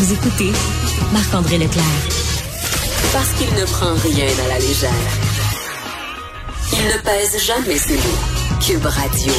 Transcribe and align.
Vous 0.00 0.12
écoutez 0.12 0.52
Marc-André 1.12 1.58
Leclerc. 1.58 1.82
Parce 3.12 3.32
qu'il 3.32 3.52
ne 3.52 3.64
prend 3.64 3.94
rien 3.94 4.28
à 4.44 4.48
la 4.48 4.58
légère. 4.60 4.90
Il 6.72 6.84
ne 6.84 7.02
pèse 7.02 7.44
jamais 7.44 7.76
ses 7.76 7.96
mots. 7.96 8.60
Cube 8.64 8.86
Radio. 8.86 9.32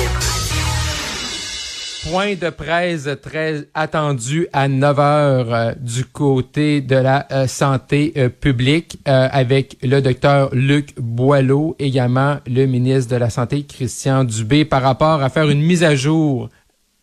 Point 2.12 2.36
de 2.36 2.50
presse 2.50 3.08
très 3.22 3.70
attendu 3.74 4.48
à 4.52 4.68
9 4.68 5.00
heures 5.00 5.54
euh, 5.54 5.71
du 5.80 6.04
côté 6.04 6.82
de 6.82 6.96
la 6.96 7.28
euh, 7.32 7.48
santé 7.48 8.14
euh, 8.18 8.30
publique 8.30 8.98
avec 9.05 9.78
le 9.82 10.02
docteur 10.02 10.50
Luc 10.54 11.00
Boileau, 11.00 11.76
également 11.80 12.38
le 12.48 12.66
ministre 12.66 13.12
de 13.12 13.18
la 13.18 13.30
Santé 13.30 13.64
Christian 13.64 14.23
Dubé, 14.23 14.66
par 14.66 14.82
rapport 14.82 15.21
à 15.23 15.30
faire 15.30 15.50
une 15.50 15.62
mise 15.62 15.84
à 15.84 15.96
jour 15.96 16.50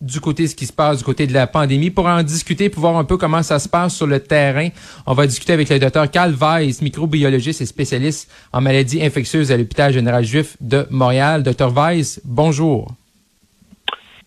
du 0.00 0.20
côté 0.20 0.44
de 0.44 0.48
ce 0.48 0.54
qui 0.54 0.66
se 0.66 0.72
passe 0.72 0.98
du 0.98 1.04
côté 1.04 1.26
de 1.26 1.32
la 1.32 1.46
pandémie. 1.46 1.90
Pour 1.90 2.06
en 2.06 2.22
discuter, 2.22 2.68
pour 2.68 2.80
voir 2.80 2.96
un 2.96 3.04
peu 3.04 3.16
comment 3.16 3.42
ça 3.42 3.58
se 3.58 3.68
passe 3.68 3.94
sur 3.94 4.06
le 4.06 4.20
terrain, 4.20 4.68
on 5.07 5.14
va 5.14 5.26
discuter 5.26 5.52
avec 5.52 5.68
le 5.68 5.79
docteur 5.79 6.11
Carl 6.11 6.34
Weiss, 6.34 6.82
microbiologiste 6.82 7.61
et 7.61 7.66
spécialiste 7.66 8.30
en 8.52 8.61
maladies 8.61 9.02
infectieuses 9.02 9.50
à 9.52 9.57
l'hôpital 9.57 9.93
général 9.93 10.24
juif 10.24 10.57
de 10.61 10.86
Montréal. 10.90 11.43
Docteur 11.43 11.72
Weiss, 11.72 12.21
bonjour. 12.24 12.93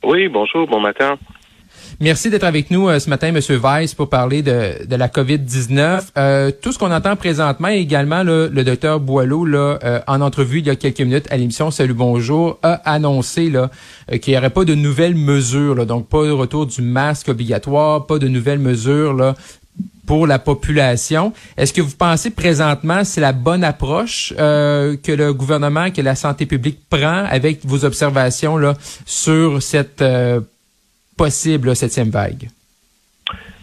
Oui, 0.04 0.28
bonjour, 0.28 0.68
bon 0.68 0.80
matin. 0.80 1.18
Merci 2.02 2.30
d'être 2.30 2.46
avec 2.46 2.72
nous 2.72 2.88
euh, 2.88 2.98
ce 2.98 3.10
matin, 3.10 3.34
Monsieur 3.34 3.58
Weiss, 3.58 3.94
pour 3.94 4.08
parler 4.08 4.42
de, 4.42 4.86
de 4.86 4.96
la 4.96 5.10
COVID-19. 5.10 6.04
Euh, 6.18 6.50
tout 6.50 6.72
ce 6.72 6.80
qu'on 6.80 6.94
entend 6.94 7.18
présentement, 7.18 7.68
également 7.68 8.24
le 8.24 8.48
docteur 8.64 9.02
Boileau, 9.02 9.44
là, 9.44 9.80
euh, 9.84 10.00
en 10.08 10.22
entrevue 10.22 10.60
il 10.60 10.68
y 10.68 10.70
a 10.70 10.78
quelques 10.78 11.02
minutes 11.02 11.28
à 11.30 11.36
l'émission 11.36 11.72
Salut 11.72 11.94
Bonjour, 11.94 12.58
a 12.64 12.76
annoncé 12.90 13.50
là 13.50 13.70
qu'il 14.22 14.32
n'y 14.32 14.38
aurait 14.38 14.50
pas 14.50 14.64
de 14.64 14.76
nouvelles 14.76 15.16
mesures, 15.16 15.76
là, 15.76 15.84
donc 15.84 16.08
pas 16.08 16.24
de 16.24 16.32
retour 16.32 16.68
du 16.68 16.82
masque 16.82 17.28
obligatoire, 17.28 18.06
pas 18.06 18.18
de 18.18 18.30
nouvelles 18.30 18.60
mesures 18.60 19.14
là, 19.14 19.36
pour 20.08 20.26
la 20.26 20.40
population. 20.40 21.34
Est-ce 21.58 21.74
que 21.74 21.82
vous 21.82 21.98
pensez 21.98 22.30
présentement 22.30 23.04
c'est 23.04 23.20
la 23.20 23.34
bonne 23.34 23.66
approche 23.66 24.34
que 24.38 25.12
le 25.12 25.34
gouvernement, 25.34 25.92
que 25.92 26.02
la 26.02 26.16
santé 26.16 26.46
publique 26.46 26.80
prend 26.90 27.26
avec 27.30 27.66
vos 27.66 27.84
observations 27.84 28.56
là 28.56 28.76
sur 29.06 29.62
cette 29.62 30.02
possible, 31.20 31.76
septième 31.76 32.10
vague? 32.10 32.48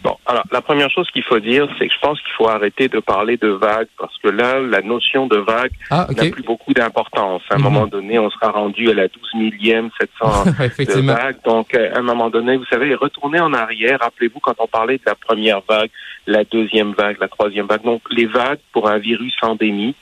Bon, 0.05 0.15
alors 0.27 0.45
la 0.53 0.61
première 0.61 0.91
chose 0.91 1.09
qu'il 1.11 1.23
faut 1.23 1.41
dire, 1.41 1.67
c'est 1.79 1.89
que 1.89 1.95
je 1.95 2.01
pense 2.01 2.21
qu'il 2.21 2.33
faut 2.37 2.49
arrêter 2.49 2.89
de 2.89 3.01
parler 3.01 3.39
de 3.39 3.49
vague 3.49 3.89
parce 3.99 4.17
que 4.23 4.29
là, 4.29 4.61
la 4.61 4.83
notion 4.83 5.27
de 5.27 5.39
vague 5.39 5.73
ah, 5.91 6.07
n'a 6.15 6.31
plus 6.31 6.43
beaucoup 6.43 6.75
d'importance. 6.75 7.43
À 7.49 7.55
un 7.55 7.59
mhm. 7.59 7.65
moment 7.65 7.87
donné, 7.87 8.19
on 8.19 8.29
sera 8.31 8.51
rendu 8.51 8.91
à 8.91 8.95
la 8.95 9.09
12 9.09 9.35
millième, 9.37 9.89
700 9.99 10.45
de 10.45 11.01
vague. 11.01 11.37
Donc, 11.45 11.75
euh, 11.75 11.95
à 11.95 11.99
un 11.99 12.03
moment 12.03 12.29
donné, 12.29 12.59
vous 12.59 12.67
savez, 12.67 12.95
retourner 12.95 13.41
en 13.41 13.53
arrière. 13.55 13.99
Rappelez-vous 14.01 14.41
quand 14.41 14.57
on 14.59 14.69
parlait 14.69 14.99
de 14.99 15.07
la 15.07 15.15
première 15.15 15.63
vague, 15.67 15.91
la 16.27 16.45
deuxième 16.45 16.93
vague, 16.93 17.17
la 17.19 17.29
troisième 17.29 17.67
vague. 17.67 17.83
Donc, 17.83 18.03
les 18.11 18.27
vagues 18.27 18.61
pour 18.73 18.89
un 18.91 18.99
virus 18.99 19.35
endémique, 19.43 19.97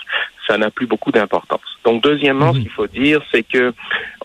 ça 0.46 0.58
n'a 0.58 0.70
plus 0.70 0.86
beaucoup 0.86 1.12
d'importance. 1.12 1.60
Donc, 1.84 2.02
deuxièmement, 2.02 2.52
ce 2.52 2.58
mhm. 2.58 2.62
qu'il 2.62 2.72
faut 2.72 2.86
dire, 2.86 3.20
c'est 3.32 3.42
que 3.42 3.72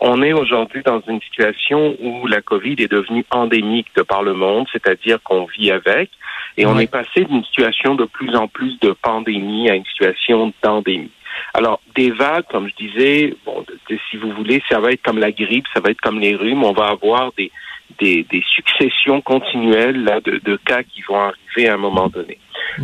on 0.01 0.21
est 0.21 0.33
aujourd'hui 0.33 0.81
dans 0.83 1.01
une 1.07 1.21
situation 1.21 1.95
où 1.99 2.27
la 2.27 2.41
COVID 2.41 2.75
est 2.79 2.91
devenue 2.91 3.25
endémique 3.31 3.87
de 3.95 4.01
par 4.01 4.23
le 4.23 4.33
monde, 4.33 4.67
c'est-à-dire 4.71 5.21
qu'on 5.23 5.45
vit 5.45 5.71
avec, 5.71 6.09
et 6.57 6.65
on 6.65 6.77
est 6.77 6.91
passé 6.91 7.25
d'une 7.25 7.43
situation 7.45 7.95
de 7.95 8.05
plus 8.05 8.35
en 8.35 8.47
plus 8.47 8.79
de 8.79 8.91
pandémie 8.91 9.69
à 9.69 9.75
une 9.75 9.85
situation 9.85 10.51
d'endémie. 10.61 11.11
Alors, 11.53 11.79
des 11.95 12.11
vagues, 12.11 12.45
comme 12.49 12.69
je 12.69 12.85
disais, 12.85 13.33
bon, 13.45 13.65
si 14.09 14.17
vous 14.17 14.31
voulez, 14.31 14.61
ça 14.69 14.79
va 14.79 14.91
être 14.91 15.01
comme 15.01 15.19
la 15.19 15.31
grippe, 15.31 15.65
ça 15.73 15.79
va 15.79 15.91
être 15.91 16.01
comme 16.01 16.19
les 16.19 16.35
rhumes, 16.35 16.63
on 16.63 16.73
va 16.73 16.87
avoir 16.87 17.31
des, 17.37 17.51
des, 17.99 18.25
des 18.29 18.43
successions 18.55 19.21
continuelles 19.21 20.03
là, 20.03 20.19
de, 20.21 20.39
de 20.43 20.57
cas 20.57 20.83
qui 20.83 21.01
vont 21.01 21.19
arriver 21.19 21.69
à 21.69 21.75
un 21.75 21.77
moment 21.77 22.07
donné. 22.07 22.37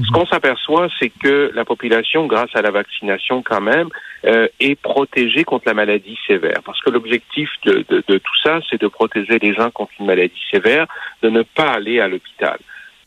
Ce 0.03 0.11
qu'on 0.11 0.25
s'aperçoit, 0.25 0.87
c'est 0.99 1.09
que 1.09 1.51
la 1.53 1.65
population, 1.65 2.27
grâce 2.27 2.53
à 2.53 2.61
la 2.61 2.71
vaccination 2.71 3.41
quand 3.41 3.61
même, 3.61 3.89
euh, 4.25 4.47
est 4.59 4.75
protégée 4.75 5.43
contre 5.43 5.67
la 5.67 5.73
maladie 5.73 6.17
sévère. 6.27 6.61
Parce 6.65 6.81
que 6.81 6.89
l'objectif 6.89 7.49
de, 7.65 7.85
de, 7.89 8.03
de 8.07 8.17
tout 8.17 8.37
ça, 8.43 8.59
c'est 8.69 8.81
de 8.81 8.87
protéger 8.87 9.39
les 9.39 9.53
gens 9.53 9.71
contre 9.71 9.91
une 9.99 10.07
maladie 10.07 10.41
sévère, 10.51 10.87
de 11.21 11.29
ne 11.29 11.43
pas 11.43 11.71
aller 11.71 11.99
à 11.99 12.07
l'hôpital. 12.07 12.57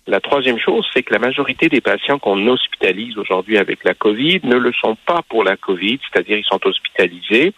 La 0.09 0.21
troisième 0.21 0.59
chose, 0.59 0.89
c'est 0.95 1.03
que 1.03 1.13
la 1.13 1.19
majorité 1.19 1.69
des 1.69 1.83
patients 1.83 2.19
qu'on 2.19 2.47
hospitalise 2.47 3.19
aujourd'hui 3.19 3.59
avec 3.59 3.85
la 3.85 3.93
COVID 3.93 4.41
ne 4.43 4.57
le 4.57 4.73
sont 4.73 4.97
pas 5.05 5.21
pour 5.29 5.45
la 5.45 5.59
COVID, 5.59 5.99
c'est-à-dire 6.11 6.39
ils 6.39 6.45
sont 6.45 6.61
hospitalisés, 6.65 7.53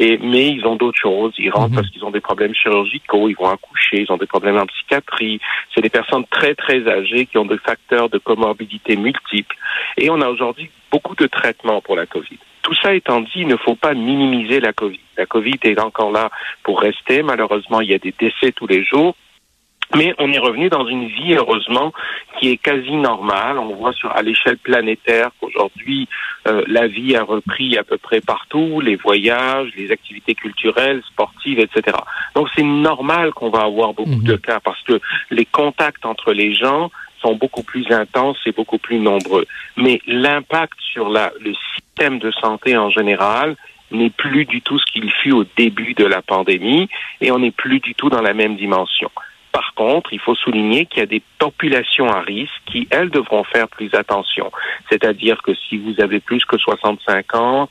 et, 0.00 0.18
mais 0.18 0.48
ils 0.48 0.66
ont 0.66 0.74
d'autres 0.74 0.98
choses. 0.98 1.32
Ils 1.38 1.50
rentrent 1.50 1.68
mhm. 1.68 1.76
parce 1.76 1.90
qu'ils 1.90 2.04
ont 2.04 2.10
des 2.10 2.20
problèmes 2.20 2.56
chirurgicaux, 2.56 3.28
ils 3.28 3.36
vont 3.36 3.48
accoucher, 3.48 4.00
ils 4.00 4.10
ont 4.10 4.16
des 4.16 4.26
problèmes 4.26 4.58
en 4.58 4.66
psychiatrie. 4.66 5.40
C'est 5.72 5.80
des 5.80 5.90
personnes 5.90 6.24
très, 6.28 6.56
très 6.56 6.88
âgées 6.88 7.26
qui 7.26 7.38
ont 7.38 7.46
des 7.46 7.58
facteurs 7.58 8.08
de 8.08 8.18
comorbidité 8.18 8.96
multiples. 8.96 9.56
Et 9.96 10.10
on 10.10 10.20
a 10.20 10.28
aujourd'hui 10.28 10.70
beaucoup 10.90 11.14
de 11.14 11.28
traitements 11.28 11.80
pour 11.82 11.94
la 11.94 12.06
COVID. 12.06 12.38
Tout 12.62 12.74
ça 12.82 12.94
étant 12.94 13.20
dit, 13.20 13.42
il 13.42 13.46
ne 13.46 13.56
faut 13.56 13.76
pas 13.76 13.94
minimiser 13.94 14.58
la 14.58 14.72
COVID. 14.72 14.98
La 15.16 15.26
COVID 15.26 15.58
est 15.62 15.80
encore 15.80 16.10
là 16.10 16.30
pour 16.64 16.80
rester. 16.80 17.22
Malheureusement, 17.22 17.80
il 17.80 17.90
y 17.90 17.94
a 17.94 17.98
des 17.98 18.14
décès 18.18 18.50
tous 18.50 18.66
les 18.66 18.82
jours. 18.82 19.14
Mais 19.96 20.14
on 20.18 20.32
est 20.32 20.38
revenu 20.38 20.68
dans 20.68 20.86
une 20.86 21.06
vie, 21.06 21.34
heureusement, 21.34 21.92
qui 22.38 22.50
est 22.50 22.56
quasi 22.56 22.92
normale. 22.92 23.58
On 23.58 23.74
voit 23.74 23.92
sur 23.92 24.10
à 24.10 24.22
l'échelle 24.22 24.58
planétaire 24.58 25.30
qu'aujourd'hui, 25.40 26.08
euh, 26.48 26.62
la 26.66 26.86
vie 26.86 27.14
a 27.14 27.22
repris 27.22 27.76
à 27.76 27.84
peu 27.84 27.98
près 27.98 28.20
partout, 28.20 28.80
les 28.80 28.96
voyages, 28.96 29.68
les 29.76 29.90
activités 29.90 30.34
culturelles, 30.34 31.02
sportives, 31.06 31.60
etc. 31.60 31.96
Donc 32.34 32.48
c'est 32.56 32.62
normal 32.62 33.32
qu'on 33.32 33.50
va 33.50 33.62
avoir 33.62 33.94
beaucoup 33.94 34.10
mhm. 34.10 34.24
de 34.24 34.36
cas 34.36 34.60
parce 34.60 34.82
que 34.82 35.00
les 35.30 35.44
contacts 35.44 36.04
entre 36.06 36.32
les 36.32 36.54
gens 36.54 36.90
sont 37.20 37.34
beaucoup 37.36 37.62
plus 37.62 37.90
intenses 37.92 38.38
et 38.46 38.52
beaucoup 38.52 38.78
plus 38.78 38.98
nombreux. 38.98 39.46
Mais 39.76 40.00
l'impact 40.06 40.78
sur 40.80 41.08
la, 41.08 41.32
le 41.40 41.52
système 41.74 42.18
de 42.18 42.32
santé 42.32 42.76
en 42.76 42.90
général 42.90 43.56
n'est 43.92 44.10
plus 44.10 44.44
du 44.44 44.62
tout 44.62 44.78
ce 44.78 44.90
qu'il 44.90 45.10
fut 45.10 45.32
au 45.32 45.44
début 45.56 45.94
de 45.94 46.04
la 46.04 46.22
pandémie 46.22 46.88
et 47.20 47.30
on 47.30 47.38
n'est 47.38 47.50
plus 47.50 47.78
du 47.80 47.94
tout 47.94 48.08
dans 48.08 48.22
la 48.22 48.34
même 48.34 48.56
dimension. 48.56 49.10
Par 49.52 49.74
contre, 49.74 50.12
il 50.12 50.18
faut 50.18 50.34
souligner 50.34 50.86
qu'il 50.86 51.00
y 51.00 51.02
a 51.02 51.06
des 51.06 51.22
populations 51.38 52.08
à 52.08 52.20
risque 52.20 52.52
qui, 52.66 52.88
elles, 52.90 53.10
devront 53.10 53.44
faire 53.44 53.68
plus 53.68 53.94
attention. 53.94 54.50
C'est-à-dire 54.88 55.42
que 55.42 55.54
si 55.54 55.76
vous 55.76 56.00
avez 56.00 56.20
plus 56.20 56.44
que 56.44 56.56
65 56.56 57.34
ans, 57.34 57.68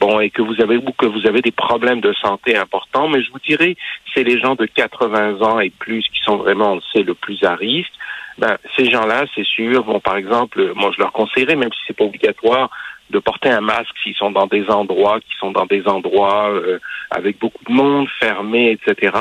bon, 0.00 0.20
et 0.20 0.30
que 0.30 0.42
vous 0.42 0.60
avez 0.60 0.76
ou 0.76 0.92
que 0.96 1.06
vous 1.06 1.26
avez 1.26 1.40
des 1.40 1.50
problèmes 1.50 2.00
de 2.00 2.12
santé 2.14 2.56
importants, 2.56 3.08
mais 3.08 3.22
je 3.22 3.30
vous 3.30 3.38
dirais, 3.38 3.76
c'est 4.14 4.24
les 4.24 4.38
gens 4.38 4.54
de 4.54 4.66
80 4.66 5.40
ans 5.42 5.60
et 5.60 5.70
plus 5.70 6.02
qui 6.08 6.20
sont 6.22 6.36
vraiment, 6.36 6.72
on 6.72 6.74
le 6.76 6.82
sait, 6.92 7.02
le 7.02 7.14
plus 7.14 7.42
à 7.44 7.54
risque. 7.54 7.92
Ben, 8.38 8.56
ces 8.76 8.88
gens-là, 8.88 9.24
c'est 9.34 9.46
sûr, 9.46 9.82
vont 9.84 10.00
par 10.00 10.16
exemple, 10.16 10.72
moi 10.74 10.90
je 10.94 11.00
leur 11.00 11.12
conseillerais, 11.12 11.56
même 11.56 11.72
si 11.72 11.80
c'est 11.86 11.96
pas 11.96 12.04
obligatoire, 12.04 12.70
de 13.10 13.18
porter 13.18 13.48
un 13.48 13.60
masque 13.60 13.94
s'ils 14.02 14.14
sont 14.14 14.30
dans 14.30 14.46
des 14.46 14.68
endroits 14.68 15.18
qui 15.20 15.34
sont 15.38 15.50
dans 15.50 15.66
des 15.66 15.86
endroits 15.88 16.50
euh, 16.50 16.78
avec 17.10 17.38
beaucoup 17.38 17.64
de 17.64 17.72
monde, 17.72 18.06
fermés, 18.20 18.72
etc. 18.72 19.16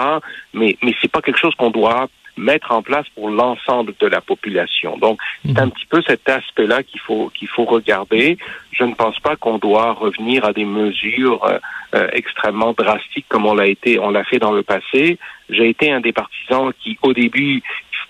Mais 0.54 0.78
mais 0.84 0.94
c'est 1.02 1.12
pas 1.12 1.22
quelque 1.22 1.40
chose 1.40 1.56
qu'on 1.56 1.72
doit 1.72 2.08
mettre 2.38 2.72
en 2.72 2.82
place 2.82 3.06
pour 3.16 3.30
l'ensemble 3.30 3.94
de 4.00 4.08
la 4.08 4.22
population. 4.22 4.98
Donc, 4.98 5.20
c'est 5.44 5.52
mhm. 5.52 5.58
un 5.58 5.70
petit 5.70 5.86
peu 5.86 6.02
cet 6.06 6.28
aspect-là 6.30 6.84
qu'il 6.84 7.00
faut 7.02 7.32
qu'il 7.34 7.48
faut 7.48 7.66
regarder. 7.66 8.38
Je 8.72 8.84
ne 8.84 8.94
pense 8.94 9.20
pas 9.20 9.36
qu'on 9.36 9.58
doit 9.58 9.94
revenir 9.94 10.46
à 10.46 10.54
des 10.54 10.66
mesures 10.66 11.44
euh, 11.46 11.60
euh, 11.96 12.08
extrêmement 12.14 12.74
drastiques 12.74 13.26
comme 13.28 13.46
on 13.46 13.54
l'a 13.54 13.68
été, 13.68 14.00
on 14.00 14.12
l'a 14.12 14.24
fait 14.24 14.40
dans 14.40 14.52
le 14.52 14.64
passé. 14.64 15.18
J'ai 15.50 15.70
été 15.70 15.92
un 15.92 16.02
des 16.02 16.14
partisans 16.14 16.72
qui, 16.82 16.98
au 17.02 17.14
début, 17.14 17.64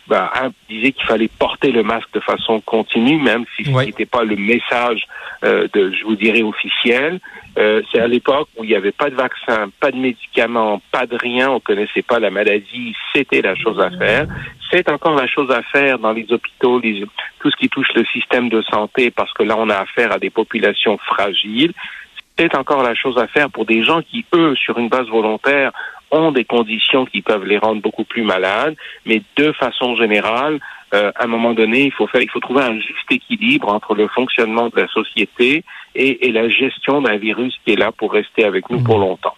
bah, 0.08 0.32
disait 0.70 0.92
qu'il 0.92 1.06
fallait 1.06 1.28
porter 1.28 1.72
le 1.72 1.84
masque 1.84 2.12
de 2.14 2.20
façon 2.20 2.62
continue, 2.62 3.22
même 3.22 3.46
si 3.56 3.66
ce 3.66 3.72
n'était 3.72 4.06
pas 4.06 4.24
le 4.24 4.36
message 4.36 5.06
euh, 5.44 5.68
de, 5.74 5.92
je 5.92 6.04
vous 6.04 6.16
dirais, 6.16 6.42
officiel. 6.42 7.20
Euh, 7.58 7.82
c'est 7.92 8.00
à 8.00 8.08
l'époque 8.08 8.50
où 8.58 8.64
il 8.64 8.70
n'y 8.70 8.76
avait 8.76 8.92
pas 8.92 9.10
de 9.10 9.16
vaccin, 9.16 9.70
pas 9.80 9.92
de 9.92 9.98
médicaments, 9.98 10.82
pas 10.92 11.06
de 11.06 11.16
rien, 11.16 11.50
on 11.50 11.60
connaissait 11.60 12.04
pas 12.04 12.20
la 12.20 12.30
maladie, 12.30 12.96
c'était 13.14 13.42
la 13.42 13.56
chose 13.56 13.80
à 13.80 13.90
faire. 13.92 14.28
C'est 14.72 14.90
encore 14.90 15.16
la 15.16 15.28
chose 15.28 15.50
à 15.52 15.64
faire 15.64 15.98
dans 15.98 16.12
les 16.12 16.32
hôpitaux, 16.32 16.82
tout 17.40 17.52
ce 17.52 17.56
qui 17.56 17.70
touche 17.70 17.88
le 17.96 18.06
système 18.06 18.50
de 18.50 18.62
santé, 18.64 19.12
parce 19.12 19.34
que 19.34 19.44
là, 19.44 19.56
on 19.58 19.70
a 19.70 19.78
affaire 19.78 20.12
à 20.12 20.20
des 20.20 20.30
populations 20.30 20.98
fragiles. 20.98 21.74
C'est 22.38 22.56
encore 22.56 22.84
la 22.84 22.94
chose 22.96 23.18
à 23.18 23.28
faire 23.28 23.50
pour 23.50 23.66
des 23.66 23.84
gens 23.84 24.02
qui, 24.02 24.26
eux, 24.34 24.56
sur 24.56 24.78
une 24.78 24.90
base 24.90 25.08
volontaire, 25.08 25.72
ont 26.12 26.32
des 26.32 26.46
conditions 26.46 27.06
qui 27.06 27.22
peuvent 27.22 27.46
les 27.46 27.58
rendre 27.58 27.82
beaucoup 27.82 28.04
plus 28.04 28.24
malades, 28.24 28.76
mais 29.06 29.22
de 29.36 29.52
façon 29.52 29.96
générale, 29.96 30.60
euh, 30.94 31.12
à 31.16 31.26
un 31.26 31.28
moment 31.28 31.54
donné, 31.54 31.84
il 31.84 31.92
faut 31.92 32.08
faire, 32.08 32.22
il 32.22 32.30
faut 32.30 32.40
trouver 32.40 32.64
un 32.64 32.80
juste 32.80 33.12
équilibre 33.12 33.68
entre 33.74 33.94
le 33.94 34.08
fonctionnement 34.08 34.70
de 34.70 34.82
la 34.82 34.88
société 34.88 35.64
et, 35.96 36.28
et 36.28 36.32
la 36.32 36.48
gestion 36.48 37.02
d'un 37.02 37.18
virus 37.18 37.58
qui 37.66 37.74
est 37.74 37.76
là 37.76 37.92
pour 37.92 38.14
rester 38.14 38.46
avec 38.46 38.70
nous 38.70 38.82
pour 38.84 38.98
mmh. 38.98 39.02
longtemps. 39.02 39.36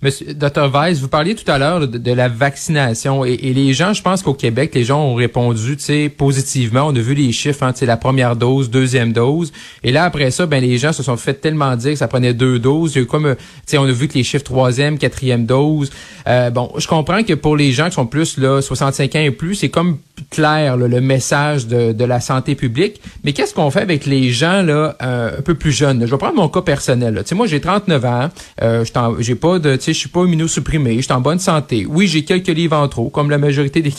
Monsieur, 0.00 0.32
Dr. 0.32 0.70
Weiss, 0.72 1.00
vous 1.00 1.08
parliez 1.08 1.34
tout 1.34 1.50
à 1.50 1.58
l'heure 1.58 1.88
de, 1.88 2.12
la 2.12 2.28
vaccination 2.28 3.24
et, 3.24 3.36
les 3.36 3.74
gens, 3.74 3.92
je 3.92 4.00
pense 4.00 4.22
qu'au 4.22 4.32
Québec, 4.32 4.70
les 4.72 4.84
gens 4.84 5.02
ont 5.02 5.14
répondu, 5.14 5.76
tu 5.76 6.08
positivement. 6.08 6.82
On 6.86 6.94
a 6.94 7.00
vu 7.00 7.14
les 7.14 7.32
chiffres, 7.32 7.64
hein, 7.64 7.72
la 7.82 7.96
première 7.96 8.36
dose, 8.36 8.70
deuxième 8.70 9.12
dose. 9.12 9.52
Et 9.82 9.90
là, 9.90 10.04
après 10.04 10.30
ça, 10.30 10.46
ben, 10.46 10.62
les 10.62 10.78
gens 10.78 10.92
se 10.92 11.02
sont 11.02 11.16
fait 11.16 11.34
tellement 11.34 11.74
dire 11.74 11.92
que 11.92 11.98
ça 11.98 12.06
prenait 12.06 12.32
deux 12.32 12.60
doses. 12.60 12.94
Il 12.94 13.06
comme, 13.06 13.34
tu 13.66 13.76
on 13.76 13.84
a 13.84 13.90
vu 13.90 14.06
que 14.06 14.14
les 14.14 14.22
chiffres 14.22 14.44
troisième, 14.44 14.98
quatrième 14.98 15.46
dose. 15.46 15.90
Euh, 16.28 16.50
bon, 16.50 16.70
je 16.76 16.86
comprends 16.86 17.24
que 17.24 17.34
pour 17.34 17.56
les 17.56 17.72
gens 17.72 17.88
qui 17.88 17.96
sont 17.96 18.06
plus, 18.06 18.38
là, 18.38 18.62
65 18.62 19.16
ans 19.16 19.18
et 19.18 19.32
plus, 19.32 19.56
c'est 19.56 19.68
comme 19.68 19.98
clair 20.30 20.76
le 20.76 21.00
message 21.00 21.66
de, 21.66 21.92
de, 21.92 22.04
la 22.04 22.20
santé 22.20 22.54
publique. 22.54 23.00
Mais 23.24 23.32
qu'est-ce 23.32 23.54
qu'on 23.54 23.70
fait 23.70 23.80
avec 23.80 24.06
les 24.06 24.30
gens 24.30 24.62
là 24.62 24.96
un 25.00 25.42
peu 25.42 25.54
plus 25.54 25.72
jeunes? 25.72 26.04
Je 26.06 26.10
vais 26.10 26.18
prendre 26.18 26.36
mon 26.36 26.48
cas 26.48 26.62
personnel. 26.62 27.22
Sais, 27.24 27.34
moi, 27.34 27.46
j'ai 27.46 27.60
39 27.60 28.04
ans. 28.04 28.28
Euh, 28.62 28.84
j'ai 29.18 29.34
pas 29.34 29.58
de, 29.58 29.76
tu 29.76 29.82
sais, 29.82 29.92
je 29.92 29.98
suis 29.98 30.08
pas 30.08 30.24
immunosupprimé. 30.24 30.96
Je 30.96 31.02
suis 31.02 31.12
en 31.12 31.20
bonne 31.20 31.38
santé. 31.38 31.86
Oui, 31.88 32.06
j'ai 32.06 32.24
quelques 32.24 32.48
livres 32.48 32.76
en 32.76 32.88
trop, 32.88 33.08
comme 33.10 33.30
la 33.30 33.38
majorité 33.38 33.82
des, 33.82 33.92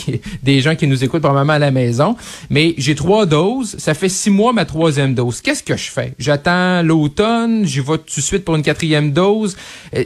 des 0.44 0.62
gens 0.62 0.76
qui 0.76 0.88
nous 0.88 1.04
écoutent 1.04 1.22
probablement 1.22 1.54
à 1.54 1.60
la 1.60 1.72
maison. 1.72 2.16
Mais 2.50 2.74
j'ai 2.78 2.96
trois 2.96 3.26
doses. 3.26 3.76
Ça 3.78 3.94
fait 3.94 4.10
six 4.10 4.30
mois 4.30 4.54
ma 4.54 4.66
troisième 4.66 5.14
dose. 5.14 5.42
Qu'est-ce 5.42 5.64
que 5.64 5.78
je 5.78 5.90
fais? 5.90 6.14
J'attends 6.20 6.82
l'automne. 6.84 7.66
J'y 7.66 7.80
vais 7.80 7.98
tout 7.98 8.16
de 8.18 8.22
suite 8.22 8.46
pour 8.46 8.56
une 8.56 8.64
quatrième 8.64 9.12
dose. 9.12 9.56
Euh, 9.96 10.04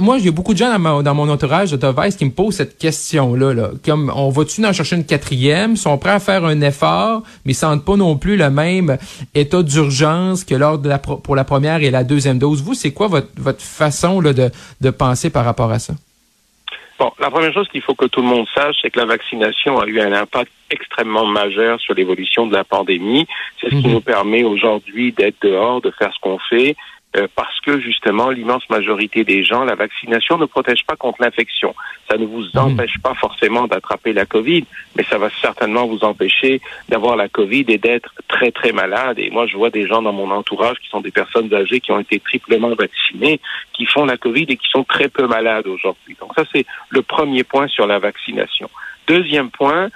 moi, 0.00 0.18
j'ai 0.18 0.30
beaucoup 0.30 0.52
de 0.52 0.58
gens 0.58 0.78
dans, 0.78 1.14
mon 1.14 1.28
entourage 1.28 1.70
de 1.72 1.76
Device 1.76 2.16
qui 2.16 2.24
me 2.24 2.30
posent 2.30 2.56
cette 2.56 2.78
question-là. 2.78 3.54
Là. 3.54 3.70
Comme, 3.84 4.12
on 4.14 4.30
va-tu 4.30 4.64
en 4.64 4.72
chercher 4.72 4.96
une 4.96 5.04
quatrième? 5.04 5.55
Sont 5.76 5.98
prêts 5.98 6.10
à 6.10 6.20
faire 6.20 6.44
un 6.44 6.60
effort, 6.60 7.22
mais 7.44 7.52
ils 7.52 7.54
sentent 7.54 7.84
pas 7.84 7.96
non 7.96 8.16
plus 8.16 8.36
le 8.36 8.50
même 8.50 8.98
état 9.34 9.62
d'urgence 9.62 10.44
que 10.44 10.54
lors 10.54 10.78
de 10.78 10.88
la, 10.88 10.98
pour 10.98 11.36
la 11.36 11.44
première 11.44 11.82
et 11.82 11.90
la 11.90 12.04
deuxième 12.04 12.38
dose. 12.38 12.62
Vous, 12.62 12.74
c'est 12.74 12.92
quoi 12.92 13.08
votre, 13.08 13.28
votre 13.36 13.62
façon 13.62 14.20
là, 14.20 14.32
de, 14.32 14.50
de 14.80 14.90
penser 14.90 15.30
par 15.30 15.44
rapport 15.44 15.70
à 15.70 15.78
ça? 15.78 15.94
Bon, 16.98 17.12
la 17.18 17.30
première 17.30 17.52
chose 17.52 17.68
qu'il 17.68 17.82
faut 17.82 17.94
que 17.94 18.06
tout 18.06 18.22
le 18.22 18.28
monde 18.28 18.46
sache, 18.54 18.76
c'est 18.80 18.90
que 18.90 18.98
la 18.98 19.04
vaccination 19.04 19.78
a 19.78 19.86
eu 19.86 20.00
un 20.00 20.12
impact 20.12 20.50
extrêmement 20.70 21.26
majeur 21.26 21.78
sur 21.78 21.94
l'évolution 21.94 22.46
de 22.46 22.54
la 22.54 22.64
pandémie. 22.64 23.26
C'est 23.60 23.68
ce 23.68 23.74
qui 23.74 23.88
mhm. 23.88 23.94
nous 23.94 24.00
permet 24.00 24.44
aujourd'hui 24.44 25.12
d'être 25.12 25.36
dehors, 25.42 25.82
de 25.82 25.90
faire 25.90 26.12
ce 26.14 26.18
qu'on 26.20 26.38
fait, 26.38 26.74
euh, 27.16 27.28
parce 27.34 27.60
que 27.60 27.80
justement, 27.80 28.30
l'immense 28.30 28.68
majorité 28.68 29.24
des 29.24 29.44
gens, 29.44 29.64
la 29.64 29.74
vaccination 29.74 30.36
ne 30.38 30.44
protège 30.44 30.84
pas 30.86 30.96
contre 30.96 31.22
l'infection. 31.22 31.74
Ça 32.10 32.18
ne 32.18 32.26
vous 32.26 32.44
hmm. 32.54 32.58
empêche 32.58 32.98
pas 33.02 33.14
forcément 33.14 33.66
d'attraper 33.66 34.12
la 34.12 34.26
COVID, 34.26 34.64
mais 34.96 35.04
ça 35.04 35.16
va 35.16 35.30
certainement 35.40 35.86
vous 35.86 36.04
empêcher 36.04 36.60
d'avoir 36.88 37.16
la 37.16 37.28
COVID 37.28 37.64
et 37.68 37.78
d'être 37.78 38.12
très, 38.28 38.50
très 38.50 38.72
malade. 38.72 39.18
Et 39.18 39.30
moi, 39.30 39.46
je 39.46 39.56
vois 39.56 39.70
des 39.70 39.86
gens 39.86 40.02
dans 40.02 40.12
mon 40.12 40.30
entourage 40.30 40.78
qui 40.78 40.88
sont 40.88 41.00
des 41.00 41.10
personnes 41.10 41.52
âgées 41.54 41.80
qui 41.80 41.92
ont 41.92 42.00
été 42.00 42.20
triplement 42.20 42.74
vaccinées, 42.74 43.40
qui 43.72 43.86
font 43.86 44.04
la 44.04 44.16
COVID 44.16 44.46
et 44.48 44.56
qui 44.56 44.68
sont 44.68 44.84
très 44.84 45.08
peu 45.08 45.26
malades 45.26 45.66
aujourd'hui. 45.66 46.16
Donc 46.20 46.32
ça, 46.36 46.44
c'est 46.52 46.66
le 46.90 47.02
premier 47.02 47.44
point 47.44 47.68
sur 47.68 47.86
la 47.86 47.98
vaccination. 47.98 48.68
Deuxième 49.06 49.50
point, 49.50 49.88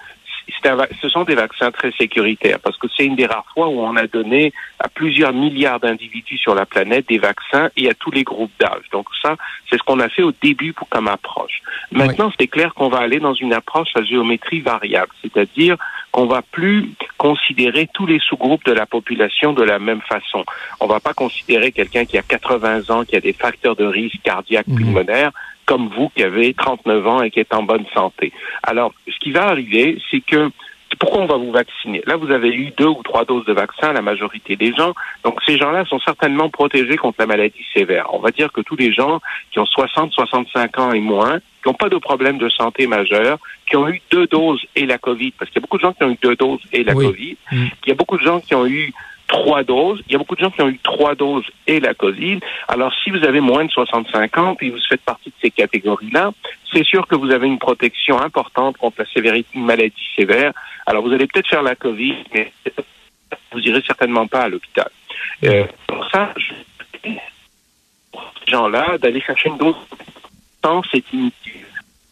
ce 1.01 1.09
sont 1.09 1.25
des 1.25 1.35
vaccins 1.35 1.71
très 1.71 1.93
sécuritaires 1.93 2.59
parce 2.61 2.77
que 2.77 2.87
c'est 2.95 3.05
une 3.05 3.17
des 3.17 3.27
rares 3.27 3.47
fois 3.55 3.69
où 3.69 3.81
on 3.81 3.97
a 3.97 4.07
donné 4.07 4.53
à 4.79 4.89
plusieurs 4.89 5.33
milliards 5.33 5.81
d'individus 5.81 6.39
sur 6.39 6.55
la 6.55 6.67
planète 6.67 7.09
des 7.09 7.19
vaccins 7.19 7.71
et 7.77 7.89
à 7.89 7.95
tous 7.95 8.11
les 8.11 8.25
groupes 8.25 8.53
d'âge. 8.59 8.85
Donc 8.93 9.07
ça, 9.23 9.37
c'est 9.69 9.77
ce 9.77 9.83
qu'on 9.83 10.01
a 10.01 10.09
fait 10.09 10.23
au 10.23 10.33
début 10.43 10.73
pour 10.73 10.89
comme 10.89 11.09
approche. 11.09 11.62
Maintenant, 11.93 12.33
c'est 12.39 12.47
clair 12.47 12.75
qu'on 12.75 12.89
va 12.89 12.99
aller 12.99 13.21
dans 13.21 13.35
une 13.35 13.53
approche 13.53 13.89
à 13.95 14.03
géométrie 14.03 14.61
variable, 14.61 15.12
c'est-à-dire 15.23 15.77
qu'on 16.12 16.27
va 16.27 16.43
plus 16.43 16.91
considérer 17.19 17.89
tous 17.93 18.07
les 18.07 18.19
sous-groupes 18.19 18.65
de 18.65 18.73
la 18.73 18.87
population 18.87 19.53
de 19.53 19.62
la 19.62 19.79
même 19.79 20.01
façon. 20.03 20.45
On 20.81 20.87
va 20.87 21.01
pas 21.01 21.15
considérer 21.15 21.73
quelqu'un 21.73 22.05
qui 22.05 22.19
a 22.19 22.23
80 22.23 22.91
ans, 22.91 23.05
qui 23.05 23.17
a 23.17 23.21
des 23.21 23.33
facteurs 23.33 23.77
de 23.77 23.85
risque 23.85 24.21
cardiaque 24.23 24.67
mhm. 24.67 24.77
pulmonaire, 24.77 25.31
comme 25.67 25.89
vous 25.89 26.09
qui 26.09 26.23
avez 26.23 26.53
39 26.55 27.07
ans 27.07 27.23
et 27.23 27.31
qui 27.31 27.41
êtes 27.41 27.55
en 27.55 27.62
bonne 27.62 27.87
santé. 27.95 28.33
Alors, 28.62 28.93
ce 29.07 29.19
qui 29.21 29.31
va 29.31 29.47
arriver, 29.47 29.99
c'est 30.11 30.21
que 30.21 30.51
pourquoi 30.99 31.21
on 31.23 31.27
va 31.27 31.37
vous 31.37 31.53
vacciner? 31.53 32.03
Là, 32.07 32.17
vous 32.17 32.31
avez 32.31 32.49
eu 32.49 32.73
deux 32.77 32.89
ou 32.89 33.03
trois 33.03 33.25
doses 33.25 33.45
de 33.45 33.53
vaccin, 33.53 33.93
la 33.93 34.03
majorité 34.03 34.57
des 34.57 34.75
gens. 34.75 34.93
Donc, 35.25 35.41
ces 35.47 35.57
gens-là 35.57 35.85
sont 35.85 36.01
certainement 36.01 36.49
protégés 36.49 36.97
contre 36.97 37.21
la 37.21 37.27
maladie 37.27 37.65
sévère. 37.73 38.12
On 38.12 38.19
va 38.19 38.31
dire 38.31 38.53
que 38.53 38.61
tous 38.61 38.77
les 38.77 38.93
gens 38.93 39.21
qui 39.53 39.61
ont 39.61 39.67
60, 39.67 40.12
65 40.12 40.79
ans 40.79 40.93
et 40.93 41.01
moins, 41.01 41.39
qui 41.62 41.69
n'ont 41.69 41.75
pas 41.75 41.89
de 41.89 41.99
problème 41.99 42.39
de 42.39 42.49
santé 42.49 42.87
majeur, 42.87 43.39
qui 43.69 43.77
ont 43.77 43.89
eu 43.89 44.01
deux 44.11 44.27
doses 44.27 44.65
et 44.77 44.87
la 44.87 44.99
COVID, 44.99 45.33
parce 45.33 45.51
qu'il 45.51 45.61
y 45.61 45.62
a 45.62 45.67
beaucoup 45.67 45.79
de 45.79 45.83
gens 45.83 45.93
qui 45.93 46.05
ont 46.05 46.11
eu 46.11 46.19
deux 46.23 46.37
doses 46.37 46.61
et 46.73 46.85
la 46.85 46.95
COVID, 46.95 47.37
mm. 47.53 47.67
il 47.85 47.89
y 47.89 47.93
a 47.93 47.95
beaucoup 47.95 48.19
de 48.19 48.23
gens 48.23 48.41
qui 48.41 48.55
ont 48.55 48.67
eu 48.67 48.93
trois 49.31 49.62
doses. 49.62 50.03
Il 50.07 50.12
y 50.12 50.15
a 50.17 50.19
beaucoup 50.19 50.35
de 50.35 50.41
gens 50.41 50.51
qui 50.51 50.61
ont 50.61 50.69
eu 50.69 50.79
trois 50.83 51.15
doses 51.15 51.47
et 51.67 51.79
la 51.79 51.95
COVID. 51.95 52.41
Alors, 52.67 52.93
si 53.03 53.11
vous 53.11 53.25
avez 53.25 53.41
moins 53.41 53.65
de 53.65 53.71
65 53.71 54.39
ans 54.39 54.57
et 54.61 54.71
vous 54.71 54.79
faites 54.89 55.03
partie 55.03 55.31
de 55.31 55.35
ces 55.41 55.51
catégories-là, 55.51 56.33
c'est 56.73 56.85
sûr 56.85 57.07
que 57.07 57.15
vous 57.15 57.31
avez 57.31 57.47
une 57.47 57.59
protection 57.59 58.21
importante 58.21 58.77
contre 58.77 58.97
la 58.99 59.07
sévérité, 59.07 59.49
une 59.55 59.67
maladie 59.67 60.09
sévère. 60.17 60.53
Alors, 60.87 61.03
vous 61.03 61.12
allez 61.12 61.27
peut-être 61.27 61.49
faire 61.49 61.62
la 61.62 61.77
COVID, 61.77 62.17
mais 62.35 62.53
vous 63.53 63.61
irez 63.61 63.83
certainement 63.87 64.27
pas 64.27 64.43
à 64.43 64.49
l'hôpital. 64.49 64.91
Euh, 65.45 65.65
pour 65.87 66.09
ça, 66.11 66.33
je 66.37 66.53
pour 68.12 68.33
ces 68.45 68.51
gens-là, 68.51 68.99
d'aller 68.99 69.21
chercher 69.21 69.49
une 69.49 69.59
dose 69.59 69.77
c'est 70.91 71.05
inutile. 71.12 71.67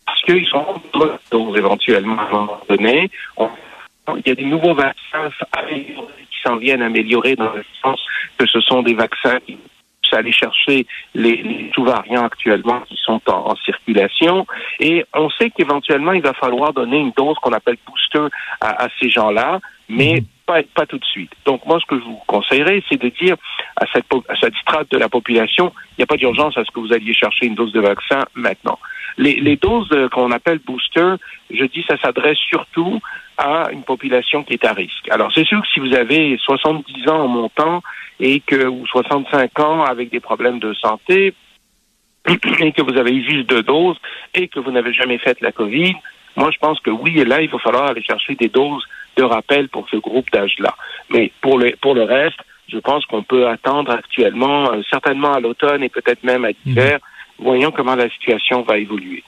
Parce 0.07 0.23
qu'ils 0.23 0.47
sont 0.47 0.59
en 0.59 1.19
doses 1.31 1.57
éventuellement 1.57 2.19
à 2.19 2.27
un 2.27 2.31
moment 2.31 2.61
donné. 2.69 3.11
il 3.39 4.23
y 4.27 4.31
a 4.31 4.35
des 4.35 4.45
nouveaux 4.45 4.75
vaccins 4.75 5.31
s'en 6.45 6.57
viennent 6.57 6.83
améliorer 6.83 7.37
dans 7.37 7.53
le 7.53 7.65
sens 7.83 8.01
que 8.39 8.47
ce 8.47 8.61
sont 8.61 8.83
des 8.83 8.95
vaccins 8.95 9.39
qui 9.47 9.59
aller 10.17 10.33
chercher 10.33 10.87
les, 11.15 11.71
sous-variants 11.75 12.25
actuellement 12.25 12.81
qui 12.89 12.97
sont 13.03 13.21
en, 13.29 13.55
circulation. 13.57 14.47
Et 14.81 15.05
on 15.15 15.31
sait 15.31 15.51
qu'éventuellement, 15.51 16.13
il 16.13 16.23
va 16.23 16.35
falloir 16.35 16.73
donner 16.73 16.99
une 16.99 17.13
dose 17.17 17.37
qu'on 17.43 17.53
appelle 17.53 17.77
booster 17.87 18.35
à, 18.61 18.89
ces 19.01 19.11
gens-là, 19.11 19.61
mais 19.89 20.21
mhm. 20.21 20.65
pas, 20.75 20.87
tout 20.87 20.99
de 20.99 21.05
suite. 21.05 21.33
Donc 21.45 21.65
moi, 21.67 21.79
ce 21.81 21.87
que 21.87 21.99
je 21.99 22.05
vous 22.05 22.21
conseillerais, 22.27 22.83
c'est 22.89 23.01
de 23.01 23.09
dire 23.09 23.37
à 23.77 23.85
cette, 23.93 24.07
à 24.29 24.37
cette 24.41 24.55
strate 24.57 24.91
de 24.91 24.99
la 24.99 25.09
population, 25.09 25.73
il 25.93 26.01
n'y 26.01 26.05
a 26.05 26.07
pas 26.07 26.17
d'urgence 26.17 26.57
à 26.57 26.65
ce 26.65 26.71
que 26.71 26.81
vous 26.81 26.93
alliez 26.93 27.15
chercher 27.15 27.47
une 27.47 27.55
dose 27.55 27.73
de 27.73 27.81
vaccin 27.81 28.25
maintenant. 28.35 28.79
Les, 29.19 29.35
les 29.41 29.57
doses 29.57 29.95
qu'on 30.13 30.31
appelle 30.31 30.61
booster, 30.61 31.15
je 31.51 31.65
dis, 31.65 31.85
ça 31.89 31.99
s'adresse 31.99 32.39
surtout 32.39 33.01
à 33.37 33.71
une 33.73 33.83
population 33.83 34.43
qui 34.43 34.55
est 34.55 34.65
à 34.65 34.73
risque. 34.73 35.09
Alors, 35.11 35.33
c'est 35.33 35.45
sûr 35.45 35.61
que 35.61 35.69
si 35.69 35.81
vous 35.81 35.95
avez 35.95 36.37
70 36.39 37.09
ans 37.09 37.21
en 37.21 37.29
montant 37.29 37.83
et 38.21 38.41
que, 38.41 38.67
ou 38.67 38.87
65 38.87 39.61
ans 39.61 39.85
avec 39.85 40.11
des 40.11 40.21
problèmes 40.21 40.59
de 40.59 40.75
santé, 40.75 41.35
et 42.61 42.73
que 42.73 42.83
vous 42.83 42.99
avez 42.99 43.13
eu 43.13 43.25
juste 43.29 43.49
deux 43.49 43.63
doses 43.63 43.97
et 44.35 44.49
que 44.49 44.61
vous 44.61 44.71
n'avez 44.71 44.93
jamais 44.93 45.19
fait 45.19 45.41
la 45.41 45.53
COVID, 45.53 45.95
moi, 46.37 46.51
je 46.53 46.59
pense 46.59 46.79
que 46.81 46.91
oui, 46.91 47.19
et 47.19 47.25
là, 47.25 47.41
il 47.41 47.49
va 47.49 47.59
falloir 47.59 47.87
aller 47.87 48.03
chercher 48.03 48.35
des 48.35 48.49
doses 48.49 48.85
de 49.17 49.23
rappel 49.23 49.69
pour 49.69 49.89
ce 49.89 49.97
groupe 49.97 50.31
d'âge-là. 50.31 50.75
Mais 51.11 51.33
pour 51.41 51.59
le, 51.59 51.75
pour 51.81 51.95
le 51.95 52.03
reste, 52.03 52.39
je 52.69 52.79
pense 52.79 53.05
qu'on 53.07 53.23
peut 53.23 53.49
attendre 53.49 53.91
actuellement, 53.91 54.73
euh, 54.73 54.83
certainement 54.91 55.33
à 55.33 55.41
l'automne 55.41 55.83
et 55.83 55.89
peut-être 55.89 56.23
même 56.23 56.45
à 56.45 56.51
l'hiver, 56.51 56.99
mmh. 56.99 57.18
Voyons 57.39 57.71
comment 57.71 57.95
la 57.95 58.11
situation 58.11 58.63
va 58.63 58.79
évoluer. 58.79 59.23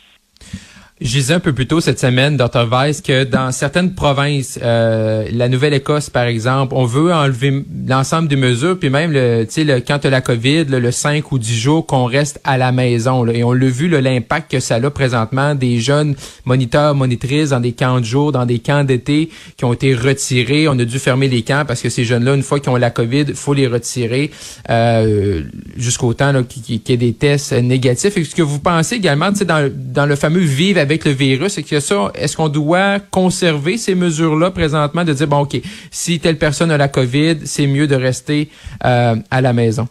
Je 1.02 1.08
disais 1.08 1.32
un 1.32 1.40
peu 1.40 1.54
plus 1.54 1.66
tôt 1.66 1.80
cette 1.80 1.98
semaine, 1.98 2.36
Dr. 2.36 2.68
Weiss, 2.70 3.00
que 3.00 3.24
dans 3.24 3.52
certaines 3.52 3.94
provinces, 3.94 4.58
euh, 4.62 5.24
la 5.32 5.48
Nouvelle-Écosse, 5.48 6.10
par 6.10 6.24
exemple, 6.24 6.74
on 6.76 6.84
veut 6.84 7.10
enlever 7.10 7.64
l'ensemble 7.88 8.28
des 8.28 8.36
mesures, 8.36 8.78
puis 8.78 8.90
même, 8.90 9.10
le, 9.10 9.46
le, 9.56 9.80
quand 9.80 9.98
tu 10.00 10.10
la 10.10 10.20
COVID, 10.20 10.64
le 10.64 10.90
5 10.90 11.32
ou 11.32 11.38
10 11.38 11.58
jours 11.58 11.86
qu'on 11.86 12.04
reste 12.04 12.38
à 12.44 12.58
la 12.58 12.70
maison. 12.70 13.26
et 13.28 13.42
on 13.42 13.54
l'a 13.54 13.68
vu, 13.68 13.88
l'impact 13.88 14.50
que 14.50 14.60
ça 14.60 14.74
a 14.74 14.90
présentement, 14.90 15.54
des 15.54 15.78
jeunes 15.78 16.16
moniteurs, 16.44 16.94
monitrices 16.94 17.48
dans 17.48 17.60
des 17.60 17.72
camps 17.72 18.00
de 18.00 18.04
jour, 18.04 18.30
dans 18.30 18.44
des 18.44 18.58
camps 18.58 18.84
d'été 18.84 19.30
qui 19.56 19.64
ont 19.64 19.72
été 19.72 19.94
retirés. 19.94 20.68
On 20.68 20.78
a 20.78 20.84
dû 20.84 20.98
fermer 20.98 21.28
les 21.28 21.40
camps 21.40 21.64
parce 21.66 21.80
que 21.80 21.88
ces 21.88 22.04
jeunes-là, 22.04 22.34
une 22.34 22.42
fois 22.42 22.60
qu'ils 22.60 22.72
ont 22.72 22.76
la 22.76 22.90
COVID, 22.90 23.32
faut 23.34 23.54
les 23.54 23.68
retirer 23.68 24.30
euh, 24.68 25.44
jusqu'au 25.78 26.12
temps 26.12 26.42
qu'il 26.42 26.74
y 26.74 26.92
ait 26.92 26.96
des 26.98 27.14
tests 27.14 27.54
négatifs. 27.54 28.18
Est-ce 28.18 28.34
que 28.34 28.42
vous 28.42 28.58
pensez 28.58 28.96
également, 28.96 29.30
dans, 29.30 29.72
dans 29.74 30.04
le 30.04 30.16
fameux 30.16 30.40
vivre 30.40 30.78
avec 30.78 30.89
avec 30.90 31.04
le 31.04 31.12
virus, 31.12 31.54
que 31.54 31.76
est-ce 32.18 32.36
qu'on 32.36 32.48
doit 32.48 32.98
conserver 32.98 33.76
ces 33.76 33.94
mesures-là 33.94 34.50
présentement, 34.50 35.04
de 35.04 35.12
dire, 35.12 35.28
bon, 35.28 35.42
OK, 35.42 35.56
si 35.92 36.18
telle 36.18 36.36
personne 36.36 36.72
a 36.72 36.76
la 36.76 36.88
COVID, 36.88 37.46
c'est 37.46 37.68
mieux 37.68 37.86
de 37.86 37.94
rester 37.94 38.48
euh, 38.84 39.14
à 39.30 39.40
la 39.40 39.52
maison? 39.52 39.86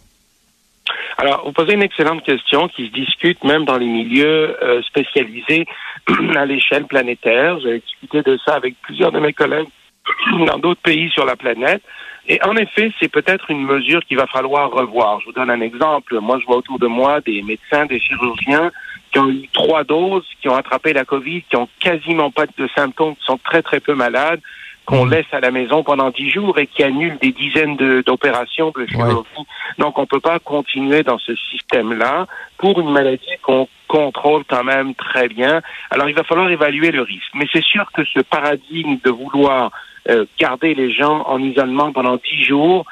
Alors, 1.17 1.43
vous 1.45 1.53
posez 1.53 1.73
une 1.73 1.83
excellente 1.83 2.23
question 2.23 2.67
qui 2.67 2.87
se 2.87 2.91
discute 2.91 3.41
même 3.45 3.63
dans 3.63 3.77
les 3.77 3.85
milieux 3.85 4.57
euh, 4.61 4.81
spécialisés 4.83 5.65
à 6.35 6.45
l'échelle 6.45 6.85
planétaire. 6.85 7.59
J'ai 7.61 7.79
discuté 7.79 8.21
de 8.21 8.37
ça 8.45 8.55
avec 8.55 8.75
plusieurs 8.81 9.13
de 9.13 9.19
mes 9.19 9.33
collègues 9.33 9.69
dans 10.47 10.59
d'autres 10.59 10.81
pays 10.81 11.09
sur 11.11 11.25
la 11.25 11.37
planète. 11.37 11.81
Et 12.27 12.43
en 12.43 12.55
effet, 12.57 12.91
c'est 12.99 13.11
peut-être 13.11 13.49
une 13.49 13.63
mesure 13.63 14.01
qu'il 14.05 14.17
va 14.17 14.27
falloir 14.27 14.69
revoir. 14.69 15.21
Je 15.21 15.27
vous 15.27 15.31
donne 15.31 15.49
un 15.49 15.61
exemple. 15.61 16.19
Moi, 16.19 16.39
je 16.41 16.45
vois 16.45 16.57
autour 16.57 16.77
de 16.77 16.87
moi 16.87 17.21
des 17.21 17.41
médecins, 17.41 17.85
des 17.85 17.99
chirurgiens 17.99 18.69
qui 19.11 19.19
ont 19.19 19.29
eu 19.29 19.47
trois 19.53 19.83
doses, 19.83 20.25
qui 20.41 20.49
ont 20.49 20.55
attrapé 20.55 20.93
la 20.93 21.05
COVID, 21.05 21.43
qui 21.49 21.55
ont 21.55 21.69
quasiment 21.79 22.31
pas 22.31 22.45
de 22.45 22.69
symptômes, 22.75 23.15
qui 23.15 23.25
sont 23.25 23.39
très 23.43 23.61
très 23.61 23.79
peu 23.79 23.95
malades, 23.95 24.41
qu'on 24.85 25.05
mmh. 25.05 25.11
laisse 25.11 25.33
à 25.33 25.39
la 25.39 25.51
maison 25.51 25.83
pendant 25.83 26.09
dix 26.09 26.31
jours 26.31 26.57
et 26.57 26.65
qui 26.65 26.81
annulent 26.83 27.19
des 27.19 27.31
dizaines 27.31 27.77
d'opérations 28.01 28.71
de, 28.75 28.87
chirurgie. 28.87 29.29
Donc 29.77 29.99
on 29.99 30.07
peut 30.07 30.19
pas 30.19 30.39
continuer 30.39 31.03
dans 31.03 31.19
ce 31.19 31.35
système-là 31.35 32.25
pour 32.57 32.79
une 32.79 32.91
maladie 32.91 33.37
qu'on 33.43 33.67
contrôle 33.87 34.43
quand 34.47 34.63
même 34.63 34.95
très 34.95 35.27
bien. 35.27 35.61
Alors 35.91 36.09
il 36.09 36.15
va 36.15 36.23
falloir 36.23 36.49
évaluer 36.49 36.91
le 36.91 37.03
risque. 37.03 37.29
Mais 37.35 37.45
c'est 37.53 37.63
sûr 37.63 37.91
que 37.91 38.03
ce 38.03 38.19
paradigme 38.21 38.97
de 39.03 39.11
vouloir 39.11 39.71
euh, 40.09 40.25
garder 40.39 40.73
les 40.73 40.91
gens 40.91 41.23
en 41.27 41.39
isolement 41.39 41.91
pendant 41.91 42.15
dix 42.15 42.43
jours, 42.43 42.85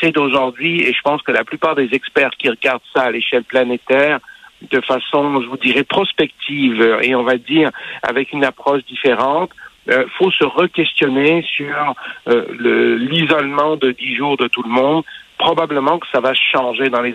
c'est 0.00 0.10
d'aujourd'hui 0.10 0.82
et 0.82 0.92
je 0.92 1.02
pense 1.02 1.22
que 1.22 1.30
la 1.30 1.44
plupart 1.44 1.76
des 1.76 1.90
experts 1.92 2.32
qui 2.38 2.48
regardent 2.48 2.82
ça 2.92 3.02
à 3.02 3.10
l'échelle 3.12 3.44
planétaire 3.44 4.18
de 4.70 4.80
façon, 4.80 5.40
je 5.42 5.46
vous 5.48 5.56
dirais, 5.56 5.84
prospective 5.84 6.98
et 7.02 7.14
on 7.14 7.22
va 7.22 7.36
dire 7.36 7.70
avec 8.02 8.32
une 8.32 8.44
approche 8.44 8.84
différente, 8.84 9.50
euh, 9.90 10.06
faut 10.18 10.30
se 10.30 10.44
re-questionner 10.44 11.42
sur 11.42 11.94
euh, 12.28 12.96
l'isolement 12.98 13.76
de 13.76 13.90
dix 13.92 14.16
jours 14.16 14.36
de 14.36 14.48
tout 14.48 14.62
le 14.62 14.70
monde. 14.70 15.04
Probablement 15.36 15.98
que 15.98 16.06
ça 16.12 16.20
va 16.20 16.32
changer 16.32 16.88
dans 16.88 17.02
les, 17.02 17.14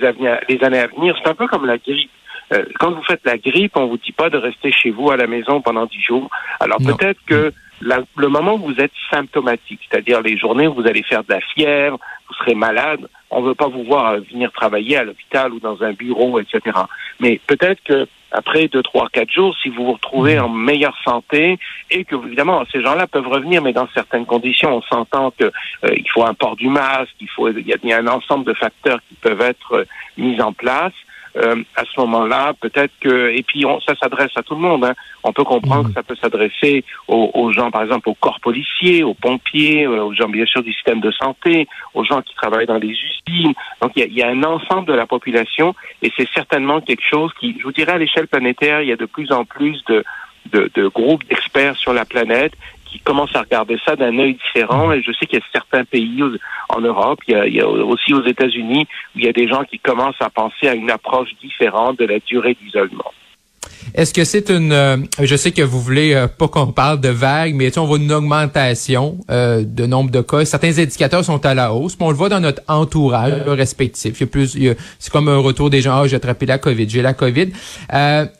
les 0.50 0.64
années 0.64 0.80
à 0.80 0.88
venir. 0.88 1.16
C'est 1.22 1.30
un 1.30 1.36
peu 1.36 1.48
comme 1.48 1.66
la 1.66 1.78
grippe. 1.78 2.12
Euh, 2.54 2.66
quand 2.80 2.92
vous 2.92 3.04
faites 3.04 3.26
la 3.26 3.38
grippe, 3.38 3.76
on 3.76 3.88
vous 3.88 3.98
dit 3.98 4.12
pas 4.12 4.30
de 4.30 4.38
rester 4.38 4.72
chez 4.72 4.92
vous 4.92 5.12
à 5.12 5.18
la 5.18 5.28
maison 5.28 5.62
pendant 5.62 5.86
dix 5.86 6.02
jours. 6.02 6.30
Alors 6.60 6.80
peut-être 6.80 7.20
que 7.26 7.54
le 7.82 8.28
moment 8.28 8.56
où 8.56 8.74
vous 8.74 8.80
êtes 8.80 8.92
symptomatique, 9.10 9.80
c'est-à-dire 9.90 10.22
les 10.22 10.38
journées 10.38 10.68
où 10.68 10.74
vous 10.74 10.88
allez 10.88 11.04
faire 11.04 11.24
de 11.24 11.34
la 11.34 11.42
fièvre, 11.42 11.98
vous 12.28 12.34
serez 12.36 12.56
malade, 12.56 13.08
on 13.30 13.42
ne 13.42 13.48
veut 13.48 13.56
pas 13.56 13.68
vous 13.68 13.84
voir 13.84 14.18
venir 14.32 14.52
travailler 14.52 14.98
à 14.98 15.04
l'hôpital 15.04 15.54
ou 15.54 15.60
dans 15.60 15.82
un 15.84 15.94
bureau, 15.94 16.40
etc. 16.40 16.62
Mais 17.20 17.40
peut-être 17.48 17.82
que 17.84 18.08
après 18.32 18.68
deux, 18.68 18.84
trois, 18.84 19.10
quatre 19.10 19.32
jours, 19.32 19.56
si 19.62 19.70
vous 19.70 19.86
vous 19.86 19.94
retrouvez 19.94 20.38
mmh. 20.38 20.44
en 20.44 20.50
meilleure 20.50 20.98
santé 21.04 21.58
et 21.90 22.06
que 22.06 22.16
évidemment 22.16 22.64
ces 22.72 22.82
gens-là 22.82 23.08
peuvent 23.08 23.28
revenir, 23.28 23.62
mais 23.62 23.74
dans 23.74 23.88
certaines 23.94 24.26
conditions, 24.26 24.78
on 24.78 24.82
s'entend 24.84 25.32
que 25.32 25.46
euh, 25.46 25.96
il 25.96 26.08
faut 26.10 26.24
un 26.24 26.34
port 26.34 26.56
du 26.56 26.68
masque, 26.68 27.16
il 27.22 27.30
faut 27.30 27.50
il 27.50 27.66
y, 27.68 27.94
a, 27.94 27.98
un 27.98 28.08
ensemble 28.08 28.46
de 28.46 28.54
facteurs 28.54 29.00
qui 29.08 29.16
peuvent 29.16 29.42
être 29.42 29.74
euh, 29.74 29.86
mis 30.18 30.40
en 30.42 30.54
place. 30.54 30.94
Euh, 31.38 31.56
à 31.76 31.84
ce 31.86 32.00
moment-là, 32.00 32.54
peut-être 32.60 32.94
que 33.00 33.32
et 33.32 33.44
puis 33.44 33.66
on, 33.66 33.80
ça 33.82 33.96
s'adresse 33.96 34.32
à 34.36 34.44
tout 34.44 34.56
le 34.56 34.62
monde. 34.62 34.86
Hein. 34.86 34.96
On 35.24 35.32
peut 35.32 35.44
comprendre 35.44 35.90
que 35.90 35.94
ça 35.94 36.04
peut 36.04 36.16
s'adresser 36.16 36.84
aux, 37.08 37.52
gens, 37.52 37.72
par 37.72 37.84
exemple, 37.84 38.10
aux 38.10 38.16
corps 38.16 38.40
policiers, 38.40 39.04
aux 39.04 39.14
pompiers, 39.14 39.86
euh, 39.86 40.04
aux 40.04 40.14
gens 40.14 40.30
bien 40.30 40.46
sûr 40.46 40.64
du 40.64 40.74
système 40.74 41.02
de 41.02 41.12
santé, 41.12 41.68
aux 41.94 42.04
gens 42.04 42.22
qui 42.22 42.34
travaillent 42.36 42.66
dans 42.68 42.78
les 42.78 42.90
usines. 42.90 43.54
Donc 43.82 43.92
il 43.96 44.02
y 44.02 44.04
a, 44.04 44.08
y 44.08 44.24
a 44.24 44.30
un 44.30 44.44
ensemble 44.44 44.88
de 44.88 44.94
la 44.94 45.06
population 45.06 45.76
et 46.02 46.12
c'est 46.18 46.28
certainement 46.34 46.82
quelque 46.82 47.04
chose 47.08 47.32
qui, 47.40 47.56
je 47.60 47.64
vous 47.64 47.72
dirais, 47.72 47.94
à 47.94 47.98
l'échelle 47.98 48.28
planétaire, 48.28 48.82
il 48.82 48.90
y 48.90 48.94
a 48.94 48.98
de 48.98 49.06
plus 49.06 49.32
en 49.32 49.46
plus 49.46 49.84
de 49.86 50.04
de, 50.52 50.72
de 50.74 50.88
groupes 50.88 51.28
d'experts 51.28 51.76
sur 51.76 51.94
la 51.94 52.06
planète 52.06 52.54
qui 52.92 53.00
commencent 53.00 53.36
à 53.36 53.42
regarder 53.42 53.78
ça 53.86 53.96
d'un 53.96 54.18
œil 54.18 54.36
différent. 54.36 54.92
Et 54.92 55.02
je 55.02 55.12
sais 55.12 55.26
qu'il 55.26 55.40
y 55.40 55.42
a 55.42 55.46
certains 55.52 55.86
pays 55.86 56.24
en 56.70 56.82
Europe, 56.82 57.20
il 57.28 57.34
y 57.34 57.38
a, 57.38 57.48
il 57.48 57.56
y 57.56 57.62
a 57.62 57.68
aussi 57.68 58.14
aux 58.14 58.26
États-Unis, 58.26 58.88
où 59.16 59.20
il 59.20 59.26
y 59.26 59.30
a 59.30 59.34
des 59.34 59.48
gens 59.48 59.64
qui 59.64 59.80
commencent 59.80 60.22
à 60.22 60.30
penser 60.30 60.68
à 60.68 60.76
une 60.76 60.92
approche 60.92 61.30
différente 61.42 62.00
de 62.00 62.06
la 62.06 62.20
durée 62.20 62.56
d'isolement. 62.62 63.12
Est-ce 63.96 64.14
que 64.14 64.24
c'est 64.24 64.50
une, 64.50 64.72
euh, 64.72 64.98
je 65.22 65.36
sais 65.36 65.52
que 65.52 65.62
vous 65.62 65.82
voulez 65.82 66.14
euh, 66.14 66.28
pas 66.28 66.48
qu'on 66.48 66.68
parle 66.68 67.02
de 67.02 67.10
vague, 67.10 67.56
mais 67.56 67.76
on 67.78 67.86
voit 67.86 67.98
une 67.98 68.12
augmentation 68.12 69.18
euh, 69.30 69.64
de 69.66 69.86
nombre 69.86 70.12
de 70.12 70.22
cas. 70.22 70.46
Certains 70.46 70.78
indicateurs 70.78 71.26
sont 71.26 71.46
à 71.46 71.54
la 71.54 71.74
hausse, 71.74 71.96
mais 72.00 72.06
on 72.06 72.12
le 72.12 72.16
voit 72.16 72.30
dans 72.30 72.40
notre 72.40 72.62
entourage 72.68 73.34
respectif. 73.48 74.20
Il 74.20 74.22
y 74.22 74.24
a 74.24 74.28
plus, 74.28 74.58
c'est 75.00 75.12
comme 75.12 75.28
un 75.28 75.38
retour 75.38 75.70
des 75.70 75.82
gens, 75.82 76.02
ah, 76.02 76.08
j'ai 76.08 76.16
attrapé 76.16 76.46
la 76.46 76.58
COVID, 76.58 76.90
j'ai 76.90 77.02
la 77.02 77.14
COVID. 77.14 77.48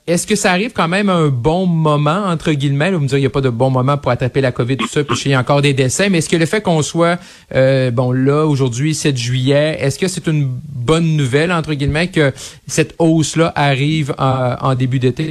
Est-ce 0.08 0.28
que 0.28 0.36
ça 0.36 0.52
arrive 0.52 0.72
quand 0.74 0.88
même 0.88 1.10
à 1.10 1.16
un 1.16 1.30
bon 1.30 1.66
moment 1.66 2.26
entre 2.26 2.52
guillemets? 2.52 2.92
Vous 2.92 3.00
me 3.00 3.08
dire, 3.08 3.18
il 3.18 3.22
n'y 3.22 3.28
a 3.28 3.32
pas 3.32 3.42
de 3.42 3.50
bon 3.50 3.70
moment 3.70 3.98
pour 3.98 4.12
attraper 4.12 4.42
la 4.42 4.52
COVID, 4.52 4.78
tout 4.78 4.88
ça, 4.88 5.04
puis 5.04 5.20
il 5.26 5.32
y 5.32 5.34
a 5.34 5.40
encore 5.40 5.62
des 5.62 5.74
décès. 5.74 6.10
Mais 6.10 6.20
est-ce 6.20 6.30
que 6.30 6.38
le 6.38 6.46
fait 6.46 6.62
qu'on 6.62 6.82
soit, 6.82 7.18
bon 7.52 8.12
là 8.12 8.46
aujourd'hui 8.46 8.94
7 8.94 9.18
juillet, 9.18 9.78
est-ce 9.80 9.98
que 9.98 10.08
c'est 10.08 10.28
une 10.28 10.48
bonne 10.48 11.16
nouvelle 11.16 11.52
entre 11.52 11.74
guillemets 11.74 12.08
que 12.08 12.32
cette 12.68 12.96
hausse 13.00 13.36
là 13.36 13.52
arrive 13.56 14.14
en 14.18 14.76
début 14.76 15.00
d'été? 15.00 15.29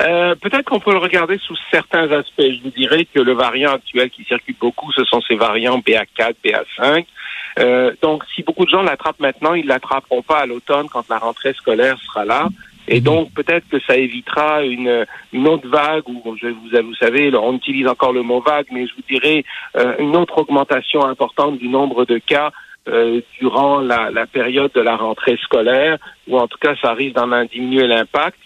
Euh, 0.00 0.34
peut-être 0.34 0.64
qu'on 0.64 0.80
peut 0.80 0.92
le 0.92 0.98
regarder 0.98 1.38
sous 1.38 1.56
certains 1.70 2.10
aspects. 2.10 2.42
Je 2.42 2.62
vous 2.62 2.70
dirais 2.70 3.04
que 3.04 3.20
le 3.20 3.32
variant 3.32 3.72
actuel 3.74 4.10
qui 4.10 4.24
circule 4.24 4.56
beaucoup, 4.60 4.90
ce 4.92 5.04
sont 5.04 5.20
ces 5.20 5.36
variants 5.36 5.78
BA4, 5.78 6.34
BA5. 6.44 7.04
Euh, 7.60 7.92
donc, 8.02 8.24
si 8.34 8.42
beaucoup 8.42 8.64
de 8.64 8.70
gens 8.70 8.82
l'attrapent 8.82 9.20
maintenant, 9.20 9.54
ils 9.54 9.66
l'attraperont 9.66 10.22
pas 10.22 10.40
à 10.40 10.46
l'automne 10.46 10.88
quand 10.90 11.08
la 11.08 11.18
rentrée 11.18 11.52
scolaire 11.52 11.98
sera 12.00 12.24
là. 12.24 12.48
Et 12.88 12.98
mhm. 12.98 13.04
donc, 13.04 13.34
peut-être 13.34 13.68
que 13.68 13.80
ça 13.80 13.96
évitera 13.96 14.62
une, 14.62 15.06
une 15.32 15.48
autre 15.48 15.68
vague, 15.68 16.08
ou 16.08 16.36
je 16.40 16.48
vous, 16.48 16.68
vous 16.70 16.94
savez, 16.96 17.34
on 17.34 17.54
utilise 17.54 17.86
encore 17.86 18.12
le 18.12 18.22
mot 18.22 18.40
vague, 18.40 18.66
mais 18.72 18.86
je 18.86 18.94
vous 18.94 19.02
dirais 19.08 19.44
euh, 19.76 19.94
une 19.98 20.16
autre 20.16 20.38
augmentation 20.38 21.04
importante 21.04 21.58
du 21.58 21.68
nombre 21.68 22.04
de 22.04 22.18
cas 22.18 22.50
euh, 22.88 23.20
durant 23.38 23.80
la, 23.80 24.10
la, 24.10 24.26
période 24.26 24.72
de 24.74 24.80
la 24.80 24.96
rentrée 24.96 25.38
scolaire, 25.42 25.98
ou 26.28 26.38
en 26.38 26.46
tout 26.46 26.58
cas, 26.58 26.74
ça 26.82 26.92
risque 26.92 27.14
d'en 27.14 27.44
diminuer 27.44 27.86
l'impact. 27.86 28.38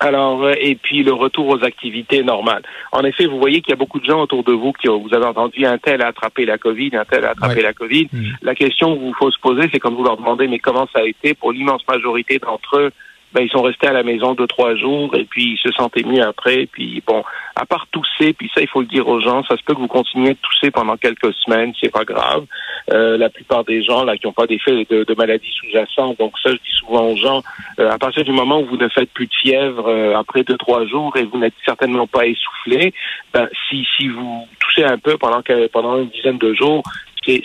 Alors, 0.00 0.44
euh, 0.44 0.54
et 0.58 0.76
puis 0.76 1.02
le 1.02 1.12
retour 1.12 1.46
aux 1.48 1.62
activités 1.62 2.22
normales. 2.22 2.62
En 2.90 3.04
effet, 3.04 3.26
vous 3.26 3.38
voyez 3.38 3.60
qu'il 3.60 3.70
y 3.70 3.74
a 3.74 3.76
beaucoup 3.76 4.00
de 4.00 4.06
gens 4.06 4.22
autour 4.22 4.42
de 4.42 4.52
vous 4.52 4.72
qui 4.72 4.88
ont, 4.88 4.98
vous 4.98 5.14
avez 5.14 5.26
entendu 5.26 5.66
un 5.66 5.76
tel 5.76 6.00
a 6.00 6.08
attrapé 6.08 6.46
la 6.46 6.56
COVID, 6.56 6.96
un 6.96 7.04
tel 7.04 7.26
a 7.26 7.30
attrapé 7.30 7.60
la 7.60 7.74
COVID. 7.74 8.08
Mm. 8.10 8.24
La 8.40 8.54
question 8.54 8.96
qu'il 8.96 9.14
faut 9.18 9.30
se 9.30 9.38
poser, 9.38 9.68
c'est 9.70 9.78
quand 9.78 9.92
vous 9.92 10.02
leur 10.02 10.16
demandez, 10.16 10.48
mais 10.48 10.58
comment 10.58 10.88
ça 10.94 11.00
a 11.00 11.04
été 11.04 11.34
pour 11.34 11.52
l'immense 11.52 11.82
majorité 11.86 12.38
d'entre 12.38 12.78
eux, 12.78 12.90
ben, 13.32 13.42
ils 13.42 13.50
sont 13.50 13.62
restés 13.62 13.86
à 13.86 13.92
la 13.92 14.02
maison 14.02 14.34
deux, 14.34 14.46
trois 14.46 14.74
jours 14.74 15.14
et 15.14 15.24
puis 15.24 15.52
ils 15.52 15.58
se 15.58 15.72
sentaient 15.72 16.02
mieux 16.02 16.22
après. 16.22 16.66
Puis 16.66 17.02
bon, 17.06 17.22
à 17.54 17.64
part 17.64 17.86
tousser, 17.92 18.32
puis 18.32 18.50
ça, 18.54 18.60
il 18.60 18.68
faut 18.68 18.80
le 18.80 18.86
dire 18.86 19.06
aux 19.06 19.20
gens, 19.20 19.44
ça 19.44 19.56
se 19.56 19.62
peut 19.62 19.74
que 19.74 19.80
vous 19.80 19.86
continuez 19.86 20.30
de 20.30 20.38
tousser 20.38 20.70
pendant 20.70 20.96
quelques 20.96 21.32
semaines, 21.34 21.72
c'est 21.80 21.92
pas 21.92 22.04
grave. 22.04 22.44
Euh, 22.92 23.16
la 23.16 23.28
plupart 23.28 23.64
des 23.64 23.82
gens 23.82 24.04
là 24.04 24.16
qui 24.16 24.26
n'ont 24.26 24.32
pas 24.32 24.46
d'effet 24.46 24.86
de, 24.88 25.04
de 25.04 25.14
maladies 25.14 25.52
sous-jacentes, 25.60 26.18
donc 26.18 26.32
ça, 26.42 26.50
je 26.50 26.56
dis 26.56 26.76
souvent 26.78 27.08
aux 27.08 27.16
gens, 27.16 27.42
euh, 27.78 27.90
à 27.90 27.98
partir 27.98 28.24
du 28.24 28.32
moment 28.32 28.60
où 28.60 28.66
vous 28.66 28.76
ne 28.76 28.88
faites 28.88 29.10
plus 29.10 29.26
de 29.26 29.34
fièvre 29.42 29.88
euh, 29.88 30.16
après 30.16 30.42
deux, 30.42 30.56
trois 30.56 30.86
jours 30.86 31.16
et 31.16 31.24
vous 31.24 31.38
n'êtes 31.38 31.54
certainement 31.64 32.06
pas 32.06 32.26
essoufflé, 32.26 32.92
ben, 33.32 33.48
si, 33.68 33.86
si 33.96 34.08
vous 34.08 34.46
toussez 34.58 34.84
un 34.84 34.98
peu 34.98 35.16
pendant, 35.18 35.42
pendant 35.72 35.98
une 35.98 36.08
dizaine 36.08 36.38
de 36.38 36.54
jours, 36.54 36.82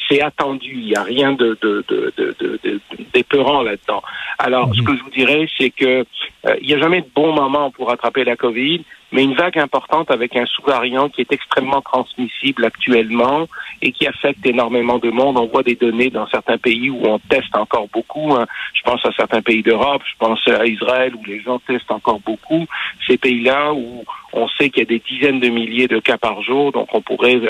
c'est 0.08 0.22
attendu. 0.22 0.74
Il 0.78 0.86
n'y 0.86 0.96
a 0.96 1.04
rien 1.04 1.34
de, 1.34 1.58
de, 1.62 1.84
de, 1.88 2.14
de, 2.18 2.80
d'épeurant 3.14 3.62
là-dedans. 3.62 4.02
Alors, 4.38 4.74
ce 4.74 4.82
mhm. 4.82 4.88
que 4.88 4.98
je 4.98 5.04
vous 5.04 5.10
dirais, 5.10 5.48
c'est 5.58 5.70
que 5.70 6.06
euh, 6.48 6.56
il 6.62 6.68
n'y 6.68 6.74
a 6.74 6.80
jamais 6.80 7.02
de 7.02 7.08
bon 7.16 7.34
moment 7.34 7.72
pour 7.72 7.92
attraper 7.92 8.24
la 8.24 8.36
COVID, 8.36 8.84
mais 9.12 9.24
une 9.24 9.36
vague 9.36 9.58
importante 9.58 10.12
avec 10.12 10.36
un 10.36 10.46
sous-variant 10.46 11.10
qui 11.10 11.22
est 11.22 11.32
extrêmement 11.32 11.82
transmissible 11.82 12.66
actuellement 12.66 13.48
et 13.82 13.92
qui 13.92 14.08
affecte 14.08 14.46
énormément 14.46 15.00
de 15.00 15.10
monde. 15.10 15.38
On 15.38 15.48
voit 15.48 15.64
des 15.64 15.76
données 15.76 16.10
dans 16.10 16.28
certains 16.28 16.58
pays 16.58 16.90
où 16.90 17.06
on 17.06 17.20
teste 17.20 17.56
encore 17.56 17.88
beaucoup. 17.94 18.34
Hein. 18.34 18.46
Je 18.74 18.82
pense 18.84 19.06
à 19.06 19.12
certains 19.14 19.42
pays 19.42 19.64
d'Europe, 19.64 20.02
je 20.06 20.18
pense 20.18 20.46
à 20.48 20.66
Israël 20.66 21.14
où 21.16 21.24
les 21.26 21.40
gens 21.42 21.60
testent 21.60 21.92
encore 21.92 22.20
beaucoup. 22.20 22.66
Ces 23.08 23.18
pays-là 23.18 23.74
où 23.74 24.04
on 24.34 24.48
sait 24.50 24.70
qu'il 24.70 24.80
y 24.80 24.82
a 24.82 24.86
des 24.86 25.02
dizaines 25.08 25.40
de 25.40 25.50
milliers 25.50 25.88
de 25.88 26.00
cas 26.00 26.18
par 26.18 26.42
jour, 26.42 26.72
donc 26.72 26.90
on 26.94 27.02
pourrait 27.02 27.36
euh, 27.36 27.50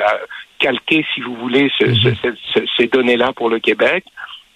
calquer, 0.59 1.05
si 1.13 1.21
vous 1.21 1.35
voulez, 1.35 1.71
mhm. 1.79 2.15
ces 2.77 2.87
données-là 2.87 3.33
pour 3.33 3.49
le 3.49 3.59
Québec. 3.59 4.05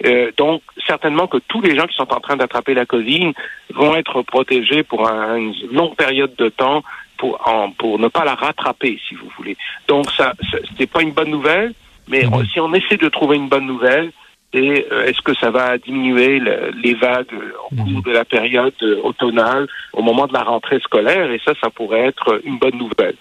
Euh, 0.06 0.32
donc, 0.38 0.62
certainement 0.88 1.28
que 1.28 1.38
tous 1.48 1.62
les 1.62 1.76
gens 1.76 1.86
qui 1.86 1.96
sont 1.96 2.12
en 2.14 2.20
train 2.20 2.38
d'attraper 2.38 2.74
la 2.74 2.86
COVID 2.86 3.34
vont 3.74 3.96
être 3.96 4.22
protégés 4.22 4.84
pour 4.84 5.08
une 5.10 5.54
longue 5.72 5.96
période 5.96 6.34
de 6.38 6.50
temps 6.50 6.84
pour, 7.18 7.38
pour 7.78 8.00
ne 8.00 8.08
pas 8.08 8.24
la 8.24 8.36
rattraper, 8.36 8.98
si 9.08 9.16
vous 9.16 9.30
voulez. 9.38 9.58
Donc, 9.88 10.10
ça, 10.12 10.34
n'est 10.80 10.88
pas 10.88 11.02
une 11.02 11.12
bonne 11.12 11.30
nouvelle, 11.30 11.74
mais 12.08 12.24
mhm. 12.24 12.46
si 12.46 12.60
on 12.60 12.74
essaie 12.74 12.98
de 12.98 13.10
trouver 13.10 13.36
une 13.36 13.50
bonne 13.50 13.66
nouvelle, 13.66 14.12
et 14.52 14.88
euh, 14.92 15.06
est-ce 15.06 15.22
que 15.22 15.36
ça 15.36 15.52
va 15.52 15.78
diminuer 15.78 16.42
les 16.82 16.94
vagues 16.96 17.34
au 17.70 17.76
cours 17.76 17.86
mhm. 17.86 18.02
de 18.02 18.12
la 18.12 18.26
période 18.26 18.74
automnale, 19.04 19.68
au 19.94 20.02
moment 20.02 20.28
de 20.28 20.34
la 20.34 20.44
rentrée 20.44 20.80
scolaire, 20.80 21.30
et 21.30 21.42
ça, 21.44 21.54
ça 21.62 21.70
pourrait 21.70 22.08
être 22.08 22.42
une 22.46 22.58
bonne 22.58 22.78
nouvelle. 22.78 23.16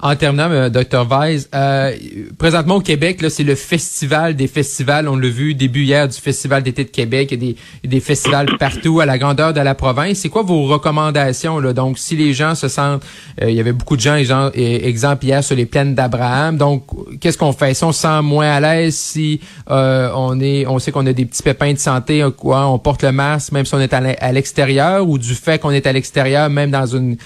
En 0.00 0.14
terminant, 0.14 0.48
euh, 0.50 0.68
Dr. 0.68 1.08
Weiss, 1.10 1.48
euh, 1.52 1.92
présentement 2.38 2.76
au 2.76 2.80
Québec, 2.80 3.20
là, 3.20 3.30
c'est 3.30 3.42
le 3.42 3.56
festival 3.56 4.36
des 4.36 4.46
festivals. 4.46 5.08
On 5.08 5.16
l'a 5.16 5.28
vu 5.28 5.54
début 5.54 5.82
hier 5.82 6.06
du 6.06 6.16
Festival 6.16 6.62
d'été 6.62 6.84
de 6.84 6.90
Québec. 6.90 7.30
Il 7.32 7.42
y 7.42 7.50
a 7.50 7.52
des, 7.82 7.88
des 7.88 8.00
festivals 8.00 8.46
partout 8.58 9.00
à 9.00 9.06
la 9.06 9.18
grandeur 9.18 9.52
de 9.52 9.60
la 9.60 9.74
province. 9.74 10.18
C'est 10.18 10.28
quoi 10.28 10.42
vos 10.42 10.66
recommandations? 10.66 11.58
Là? 11.58 11.72
Donc, 11.72 11.98
si 11.98 12.14
les 12.14 12.32
gens 12.32 12.54
se 12.54 12.68
sentent... 12.68 13.02
Euh, 13.42 13.50
il 13.50 13.56
y 13.56 13.60
avait 13.60 13.72
beaucoup 13.72 13.96
de 13.96 14.00
gens, 14.00 14.22
gens 14.22 14.50
exemple 14.54 15.24
hier, 15.24 15.42
sur 15.42 15.56
les 15.56 15.66
plaines 15.66 15.96
d'Abraham. 15.96 16.56
Donc, 16.56 16.84
qu'est-ce 17.18 17.38
qu'on 17.38 17.52
fait? 17.52 17.74
Si 17.74 17.82
on 17.82 17.90
se 17.90 18.02
sent 18.02 18.22
moins 18.22 18.50
à 18.50 18.60
l'aise, 18.60 18.94
si 18.94 19.40
on 19.66 20.38
est, 20.40 20.66
on 20.66 20.78
sait 20.78 20.92
qu'on 20.92 21.06
a 21.06 21.12
des 21.12 21.24
petits 21.24 21.42
pépins 21.42 21.72
de 21.72 21.78
santé, 21.78 22.24
quoi, 22.36 22.68
on 22.68 22.78
porte 22.78 23.02
le 23.02 23.10
masque 23.10 23.52
même 23.52 23.64
si 23.64 23.74
on 23.74 23.80
est 23.80 23.92
à 23.92 24.32
l'extérieur 24.32 25.08
ou 25.08 25.18
du 25.18 25.34
fait 25.34 25.58
qu'on 25.58 25.70
est 25.70 25.86
à 25.86 25.92
l'extérieur, 25.92 26.50
même 26.50 26.70
dans 26.70 26.86
une 26.86 27.16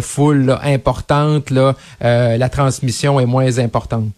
foule 0.00 0.56
importante, 0.62 1.50
là, 1.50 1.74
euh, 2.20 2.36
la 2.36 2.48
transmission 2.48 3.18
est 3.20 3.26
moins 3.26 3.58
importante? 3.58 4.08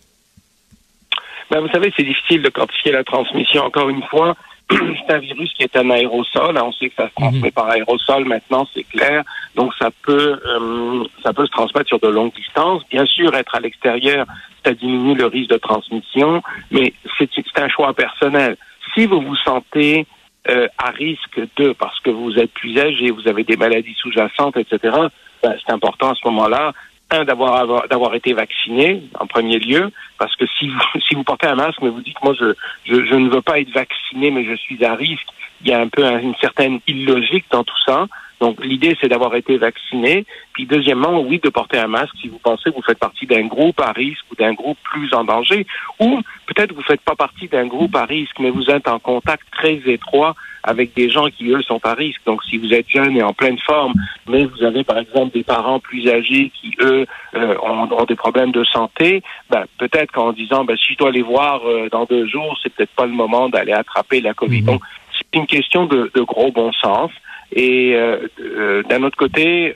Ben, 1.51 1.61
vous 1.61 1.69
savez, 1.69 1.93
c'est 1.97 2.05
difficile 2.05 2.43
de 2.43 2.49
quantifier 2.49 2.93
la 2.93 3.05
transmission. 3.05 3.63
Encore 3.65 3.89
une 3.89 4.03
fois, 4.05 4.35
c'est 4.71 5.15
un 5.15 5.19
virus 5.19 5.53
qui 5.55 5.63
est 5.63 5.77
un 5.77 5.91
aérosol. 5.91 6.57
On 6.59 6.73
sait 6.73 6.89
que 6.89 6.95
ça 6.97 7.09
se 7.09 7.15
transmet 7.15 7.49
mhm. 7.49 7.53
par 7.53 7.69
aérosol 7.69 8.25
maintenant, 8.25 8.67
c'est 8.75 8.85
clair. 8.85 9.23
Donc 9.55 9.73
ça 9.79 9.91
peut 10.03 10.41
euh, 10.47 11.05
ça 11.23 11.33
peut 11.33 11.47
se 11.47 11.51
transmettre 11.53 11.89
sur 11.89 12.01
de 12.01 12.09
longues 12.09 12.35
distances. 12.35 12.83
Bien 12.91 13.07
sûr, 13.07 13.35
être 13.35 13.55
à 13.55 13.61
l'extérieur, 13.61 14.27
ça 14.65 14.73
diminue 14.73 15.15
le 15.15 15.27
risque 15.27 15.51
de 15.51 15.59
transmission, 15.59 16.43
mais 16.71 16.93
c'est 17.19 17.29
un 17.57 17.69
choix 17.69 17.93
personnel. 17.93 18.57
Si 18.95 19.07
vous 19.07 19.21
vous 19.21 19.37
sentez 19.37 20.07
euh, 20.49 20.69
à 20.79 20.91
risque 20.91 21.41
de, 21.57 21.73
parce 21.73 21.99
que 22.01 22.11
vous 22.11 22.39
êtes 22.39 22.53
plus 22.53 22.79
âgé, 22.79 23.11
vous 23.11 23.29
avez 23.29 23.45
des 23.45 23.57
maladies 23.57 23.95
sous-jacentes, 24.01 24.57
etc., 24.57 24.97
ben, 25.43 25.55
c'est 25.65 25.73
important 25.73 26.11
à 26.11 26.15
ce 26.15 26.27
moment-là 26.29 26.73
d'avoir 27.13 27.89
d'avoir 27.89 28.15
été 28.15 28.33
vacciné 28.33 29.03
en 29.19 29.27
premier 29.27 29.59
lieu, 29.59 29.91
parce 30.19 30.35
que 30.37 30.45
si 30.59 30.69
vous 30.69 31.01
si 31.09 31.15
vous 31.15 31.25
portez 31.25 31.47
un 31.47 31.55
masque, 31.55 31.81
mais 31.83 31.91
vous 31.91 32.01
dites 32.01 32.23
moi 32.23 32.35
je, 32.39 32.55
je, 32.85 33.05
je 33.05 33.15
ne 33.15 33.29
veux 33.31 33.43
pas 33.43 33.61
être 33.61 33.71
vacciné, 33.71 34.31
mais 34.31 34.45
je 34.45 34.55
suis 34.55 34.85
à 34.85 34.95
risque, 34.95 35.29
il 35.63 35.69
y 35.69 35.73
a 35.73 35.81
un 35.81 35.89
peu 35.89 36.05
une 36.05 36.35
certaine 36.41 36.81
illogique 36.87 37.47
dans 37.51 37.65
tout 37.65 37.81
ça. 37.87 38.07
Donc, 38.43 38.65
l'idée, 38.65 38.97
c'est 39.01 39.07
d'avoir 39.07 39.37
été 39.37 39.57
vacciné. 39.57 40.27
Puis, 40.53 40.67
deuxièmement, 40.67 41.21
oui, 41.21 41.39
de 41.39 41.49
porter 41.49 41.79
un 41.79 41.87
masque 41.87 42.17
si 42.21 42.27
vous 42.27 42.41
pensez 42.41 42.71
que 42.71 42.75
vous 42.75 42.83
faites 42.83 42.99
partie 42.99 43.25
d'un 43.25 43.47
groupe 43.47 43.81
à 43.81 43.93
risque 43.93 44.25
ou 44.33 44.35
d'un 44.35 44.53
groupe 44.53 44.79
plus 44.83 45.15
en 45.15 45.23
danger. 45.23 45.65
Ou 46.01 46.21
peut-être 46.47 46.71
que 46.71 46.75
vous 46.75 46.81
ne 46.81 46.87
faites 46.87 47.03
pas 47.03 47.15
partie 47.15 47.47
d'un 47.47 47.69
groupe 47.69 47.95
à 47.95 48.05
risque, 48.05 48.37
mais 48.41 48.51
vous 48.51 48.69
êtes 48.69 48.89
en 48.89 48.99
contact 48.99 49.45
très 49.53 49.81
étroit 49.87 50.35
avec 50.65 50.93
des 50.95 51.09
gens 51.09 51.27
qui, 51.27 51.51
eux, 51.51 51.63
sont 51.63 51.79
à 51.85 51.95
risque. 51.95 52.21
Donc, 52.27 52.43
si 52.43 52.59
vous 52.59 52.75
êtes 52.75 52.89
jeune 52.89 53.17
et 53.17 53.23
en 53.23 53.33
pleine 53.33 53.59
forme, 53.61 53.95
mais 54.29 54.45
vous 54.45 54.65
avez, 54.65 54.83
par 54.83 54.99
exemple, 54.99 55.33
des 55.33 55.45
parents 55.45 55.79
plus 55.79 56.09
âgés 56.09 56.51
qui, 56.61 56.75
eux, 56.81 57.07
euh, 57.37 57.55
ont, 57.63 58.05
des 58.07 58.17
problèmes 58.17 58.51
de 58.51 58.65
santé, 58.65 59.23
ben, 59.51 59.67
peut-être 59.79 60.11
qu'en 60.11 60.33
disant, 60.33 60.65
ben, 60.65 60.77
si 60.77 60.95
je 60.95 60.99
dois 60.99 61.13
les 61.13 61.23
voir 61.23 61.61
euh, 61.65 61.89
dans 61.93 62.07
deux 62.07 62.27
jours, 62.27 62.59
c'est 62.61 62.75
peut-être 62.75 62.95
pas 62.97 63.07
le 63.07 63.13
moment 63.13 63.49
d'aller 63.49 63.73
attraper 63.73 64.21
la 64.21 64.35
COVID. 64.35 64.63
Mhm. 64.63 64.67
Donc, 64.67 64.83
c'est 65.13 65.39
une 65.39 65.47
question 65.47 65.87
de, 65.87 66.11
gros 66.17 66.51
bon 66.51 66.73
sens. 66.73 67.11
Et 67.55 67.95
euh, 67.95 68.83
d'un 68.85 69.03
autre 69.03 69.17
côté, 69.17 69.75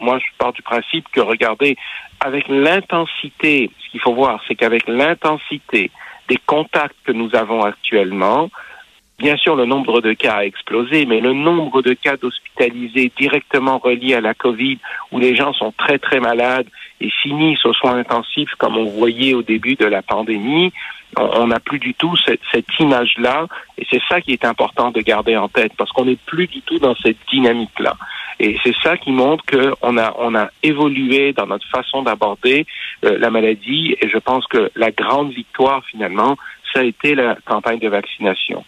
moi, 0.00 0.18
je 0.18 0.26
pars 0.36 0.52
du 0.52 0.62
principe 0.62 1.06
que, 1.12 1.20
regardez, 1.20 1.76
avec 2.20 2.48
l'intensité, 2.48 3.70
ce 3.78 3.90
qu'il 3.90 4.00
faut 4.00 4.14
voir, 4.14 4.42
c'est 4.46 4.54
qu'avec 4.54 4.88
l'intensité 4.88 5.90
des 6.28 6.38
contacts 6.46 6.96
que 7.04 7.12
nous 7.12 7.34
avons 7.34 7.62
actuellement, 7.62 8.50
Bien 9.22 9.36
sûr, 9.36 9.54
le 9.54 9.66
nombre 9.66 10.00
de 10.00 10.14
cas 10.14 10.38
a 10.38 10.44
explosé, 10.44 11.06
mais 11.06 11.20
le 11.20 11.32
nombre 11.32 11.80
de 11.80 11.92
cas 11.92 12.16
d'hospitalisés 12.16 13.12
directement 13.16 13.78
reliés 13.78 14.14
à 14.14 14.20
la 14.20 14.34
COVID, 14.34 14.78
où 15.12 15.20
les 15.20 15.36
gens 15.36 15.52
sont 15.52 15.72
très 15.78 16.00
très 16.00 16.18
malades 16.18 16.66
et 17.00 17.08
finissent 17.08 17.64
aux 17.64 17.72
soins 17.72 17.98
intensifs, 17.98 18.50
comme 18.58 18.76
on 18.76 18.86
voyait 18.86 19.34
au 19.34 19.42
début 19.42 19.76
de 19.76 19.86
la 19.86 20.02
pandémie, 20.02 20.72
on 21.16 21.46
n'a 21.46 21.60
plus 21.60 21.78
du 21.78 21.94
tout 21.94 22.16
cette, 22.16 22.40
cette 22.50 22.66
image-là, 22.80 23.46
et 23.78 23.86
c'est 23.88 24.02
ça 24.08 24.20
qui 24.20 24.32
est 24.32 24.44
important 24.44 24.90
de 24.90 25.00
garder 25.00 25.36
en 25.36 25.48
tête, 25.48 25.70
parce 25.78 25.92
qu'on 25.92 26.06
n'est 26.06 26.18
plus 26.26 26.48
du 26.48 26.60
tout 26.62 26.80
dans 26.80 26.96
cette 26.96 27.18
dynamique-là. 27.30 27.94
Et 28.40 28.58
c'est 28.64 28.74
ça 28.82 28.96
qui 28.96 29.12
montre 29.12 29.44
qu'on 29.46 29.98
a, 29.98 30.16
on 30.18 30.34
a 30.34 30.48
évolué 30.64 31.32
dans 31.32 31.46
notre 31.46 31.68
façon 31.68 32.02
d'aborder 32.02 32.66
euh, 33.04 33.18
la 33.20 33.30
maladie, 33.30 33.94
et 34.00 34.08
je 34.08 34.18
pense 34.18 34.48
que 34.48 34.72
la 34.74 34.90
grande 34.90 35.30
victoire, 35.30 35.84
finalement, 35.88 36.36
ça 36.72 36.80
a 36.80 36.82
été 36.82 37.14
la 37.14 37.36
campagne 37.44 37.78
de 37.78 37.88
vaccination. 37.88 38.64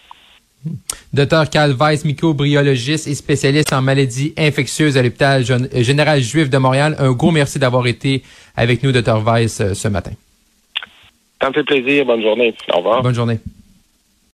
Docteur 1.12 1.48
Carl 1.50 1.72
Weiss, 1.78 2.04
microbiologiste 2.04 3.06
et 3.06 3.14
spécialiste 3.14 3.72
en 3.72 3.82
maladies 3.82 4.32
infectieuses 4.36 4.96
à 4.96 5.02
l'hôpital 5.02 5.44
général 5.74 6.20
juif 6.20 6.50
de 6.50 6.58
Montréal. 6.58 6.96
Un 6.98 7.12
gros 7.12 7.30
merci 7.30 7.58
d'avoir 7.58 7.86
été 7.86 8.22
avec 8.56 8.82
nous, 8.82 8.92
Docteur 8.92 9.22
Weiss, 9.22 9.60
euh, 9.60 9.74
ce 9.74 9.88
matin. 9.88 10.12
Ça 11.40 11.48
me 11.48 11.54
fait 11.54 11.64
plaisir. 11.64 12.04
Bonne 12.06 12.22
journée. 12.22 12.54
Au 12.72 12.78
revoir. 12.78 13.02
Bonne 13.02 13.14
journée. 13.14 13.38